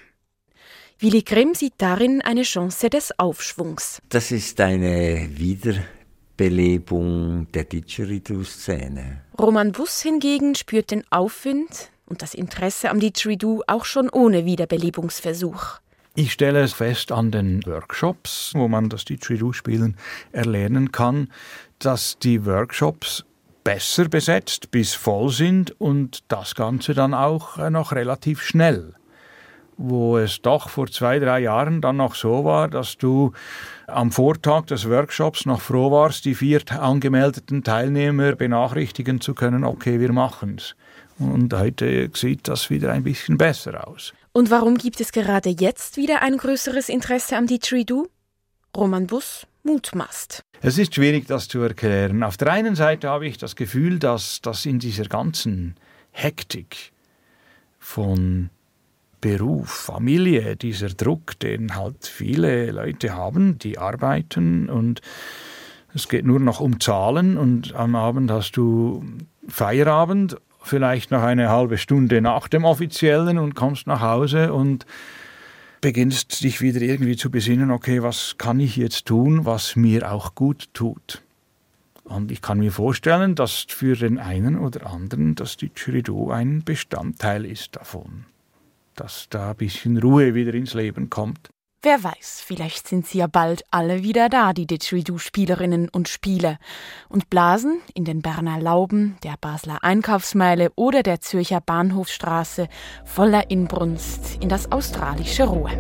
Willi 0.99 1.23
Grimm 1.23 1.55
sieht 1.55 1.75
darin 1.79 2.23
eine 2.23 2.43
Chance 2.43 2.89
des 2.89 3.19
Aufschwungs. 3.19 4.01
Das 4.09 4.31
ist 4.31 4.61
eine 4.61 5.29
Wiederbelebung 5.33 7.51
der 7.53 7.65
Didgeridoo-Szene. 7.65 9.23
Roman 9.39 9.73
Bus 9.73 10.03
hingegen 10.03 10.55
spürt 10.55 10.93
den 10.93 11.05
Aufwind 11.11 11.91
und 12.07 12.23
das 12.23 12.35
Interesse 12.35 12.91
am 12.91 13.01
Didgeridoo 13.01 13.63
auch 13.67 13.85
schon 13.85 14.09
ohne 14.11 14.45
Wiederbelebungsversuch. 14.45 15.81
Ich 16.15 16.35
stelle 16.35 16.61
es 16.61 16.75
fest 16.75 17.11
an 17.11 17.31
den 17.31 17.65
Workshops, 17.65 18.53
wo 18.55 18.69
man 18.69 18.91
das 18.91 19.07
Didgeridoo-Spielen 19.07 19.97
erlernen 20.31 20.93
kann, 20.93 21.29
dass 21.85 22.19
die 22.19 22.45
Workshops 22.47 23.25
besser 23.65 24.09
besetzt 24.09 24.71
bis 24.71 24.95
voll 24.95 25.31
sind 25.31 25.81
und 25.81 26.21
das 26.29 26.55
Ganze 26.55 26.95
dann 26.95 27.15
auch 27.15 27.59
äh, 27.59 27.71
noch 27.71 27.93
relativ 27.93 28.43
schnell. 28.43 28.95
Wo 29.77 30.19
es 30.19 30.43
doch 30.43 30.69
vor 30.69 30.87
zwei, 30.89 31.19
drei 31.19 31.41
Jahren 31.41 31.81
dann 31.81 31.97
noch 31.97 32.15
so 32.15 32.45
war, 32.45 32.69
dass 32.69 32.99
du 32.99 33.33
am 33.87 34.13
Vortag 34.13 34.67
des 34.67 34.89
Workshops 34.89 35.47
noch 35.47 35.61
froh 35.61 35.91
warst, 35.91 36.25
die 36.25 36.35
vier 36.35 36.63
angemeldeten 36.71 37.65
Teilnehmer 37.65 38.37
benachrichtigen 38.37 39.21
zu 39.21 39.35
können, 39.35 39.65
okay, 39.65 39.99
wir 39.99 40.13
machen's. 40.13 40.77
Und 41.19 41.55
heute 41.55 42.11
sieht 42.15 42.49
das 42.49 42.71
wieder 42.71 42.93
ein 42.93 43.05
bisschen 43.05 43.39
besser 43.39 43.87
aus. 43.87 44.13
Und 44.33 44.51
warum 44.51 44.77
gibt 44.77 45.01
es 45.01 45.13
gerade 45.13 45.51
jetzt 45.51 45.97
wieder 45.97 46.23
ein 46.23 46.37
größeres 46.37 46.89
Interesse 46.89 47.37
am 47.37 47.47
Didgeridoo? 47.47 48.09
Roman 48.77 49.07
Bus 49.07 49.47
mutmaßt. 49.65 50.43
Es 50.61 50.79
ist 50.79 50.95
schwierig, 50.95 51.27
das 51.27 51.49
zu 51.49 51.61
erklären. 51.61 52.23
Auf 52.23 52.37
der 52.37 52.53
einen 52.53 52.75
Seite 52.75 53.09
habe 53.09 53.27
ich 53.27 53.39
das 53.39 53.57
Gefühl, 53.57 53.99
dass, 53.99 54.41
dass 54.41 54.67
in 54.67 54.79
dieser 54.79 55.05
ganzen 55.05 55.77
Hektik 56.13 56.93
von 57.79 58.51
Beruf, 59.21 59.71
Familie, 59.71 60.57
dieser 60.57 60.89
Druck, 60.89 61.39
den 61.39 61.77
halt 61.77 62.07
viele 62.07 62.71
Leute 62.73 63.15
haben, 63.15 63.59
die 63.59 63.79
arbeiten 63.79 64.69
und 64.69 65.01
es 65.95 66.09
geht 66.09 66.25
nur 66.25 66.41
noch 66.41 66.61
um 66.61 66.81
Zahlen 66.81 67.37
und 67.37 67.75
am 67.75 67.95
Abend 67.95 68.31
hast 68.31 68.53
du 68.53 69.05
Feierabend 69.47 70.37
vielleicht 70.63 71.11
noch 71.11 71.23
eine 71.23 71.51
halbe 71.51 71.79
Stunde 71.79 72.21
nach 72.21 72.49
dem 72.49 72.65
offiziellen 72.65 73.39
und 73.39 73.55
kommst 73.55 73.87
nach 73.87 74.01
Hause 74.01 74.53
und 74.53 74.87
beginnst 75.83 76.43
dich 76.43 76.63
wieder 76.63 76.81
irgendwie 76.81 77.17
zu 77.17 77.31
besinnen, 77.31 77.71
okay, 77.71 78.03
was 78.03 78.37
kann 78.39 78.61
ich 78.61 78.77
jetzt 78.77 79.05
tun, 79.05 79.45
was 79.45 79.77
mir 79.77 80.11
auch 80.11 80.35
gut 80.35 80.69
tut. 80.73 81.23
Und 82.05 82.31
ich 82.31 82.41
kann 82.41 82.59
mir 82.59 82.73
vorstellen, 82.73 83.35
dass 83.35 83.67
für 83.69 83.97
den 83.97 84.19
einen 84.19 84.59
oder 84.59 84.87
anderen 84.87 85.35
das 85.35 85.57
Didgeridoo 85.57 86.31
ein 86.31 86.63
Bestandteil 86.65 87.45
ist 87.45 87.77
davon. 87.77 88.25
Dass 88.95 89.27
da 89.29 89.51
ein 89.51 89.57
bisschen 89.57 89.99
Ruhe 89.99 90.35
wieder 90.35 90.55
ins 90.55 90.75
Leben 90.75 91.11
kommt. 91.11 91.51
Wer 91.85 92.05
weiß, 92.05 92.41
vielleicht 92.47 92.87
sind 92.87 93.09
sie 93.09 93.19
ja 93.19 93.27
bald 93.27 93.65
alle 93.73 94.05
wieder 94.05 94.29
da, 94.29 94.53
die 94.53 94.69
Didgeridoo-Spielerinnen 94.69 95.89
und 95.89 96.09
Spieler, 96.09 96.59
und 97.09 97.29
blasen 97.29 97.81
in 97.93 98.05
den 98.05 98.23
Berner 98.23 98.61
Lauben, 98.61 99.17
der 99.25 99.35
Basler 99.41 99.83
Einkaufsmeile 99.83 100.71
oder 100.77 101.03
der 101.03 101.21
Zürcher 101.21 101.61
Bahnhofstraße 101.61 102.69
voller 103.05 103.51
Inbrunst 103.51 104.39
in 104.41 104.49
das 104.49 104.71
australische 104.71 105.43
Rohr. 105.43 105.73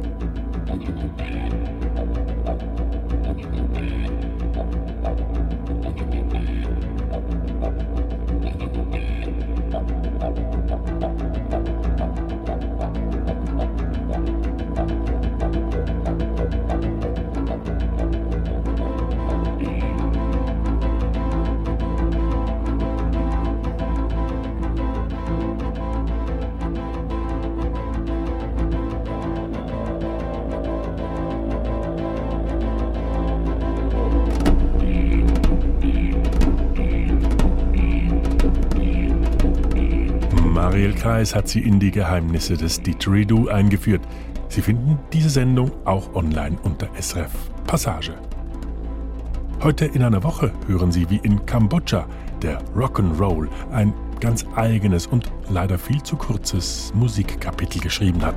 Kreis 41.03 41.34
hat 41.34 41.48
sie 41.48 41.59
in 41.59 41.80
die 41.80 41.90
Geheimnisse 41.90 42.57
des 42.57 42.80
Didgeridoo 42.80 43.48
eingeführt. 43.48 44.03
Sie 44.48 44.62
finden 44.62 45.00
diese 45.12 45.30
Sendung 45.30 45.72
auch 45.84 46.14
online 46.14 46.57
unter 46.62 46.86
SRF 46.96 47.32
Passage. 47.66 48.14
Heute 49.64 49.86
in 49.86 50.05
einer 50.05 50.22
Woche 50.22 50.53
hören 50.68 50.92
Sie, 50.92 51.11
wie 51.11 51.16
in 51.16 51.44
Kambodscha 51.44 52.07
der 52.40 52.62
Rock'n'Roll 52.76 53.48
ein 53.72 53.92
ganz 54.20 54.46
eigenes 54.55 55.09
und 55.09 55.32
leider 55.48 55.76
viel 55.76 56.00
zu 56.05 56.14
kurzes 56.14 56.92
Musikkapitel 56.94 57.80
geschrieben 57.80 58.24
hat. 58.24 58.36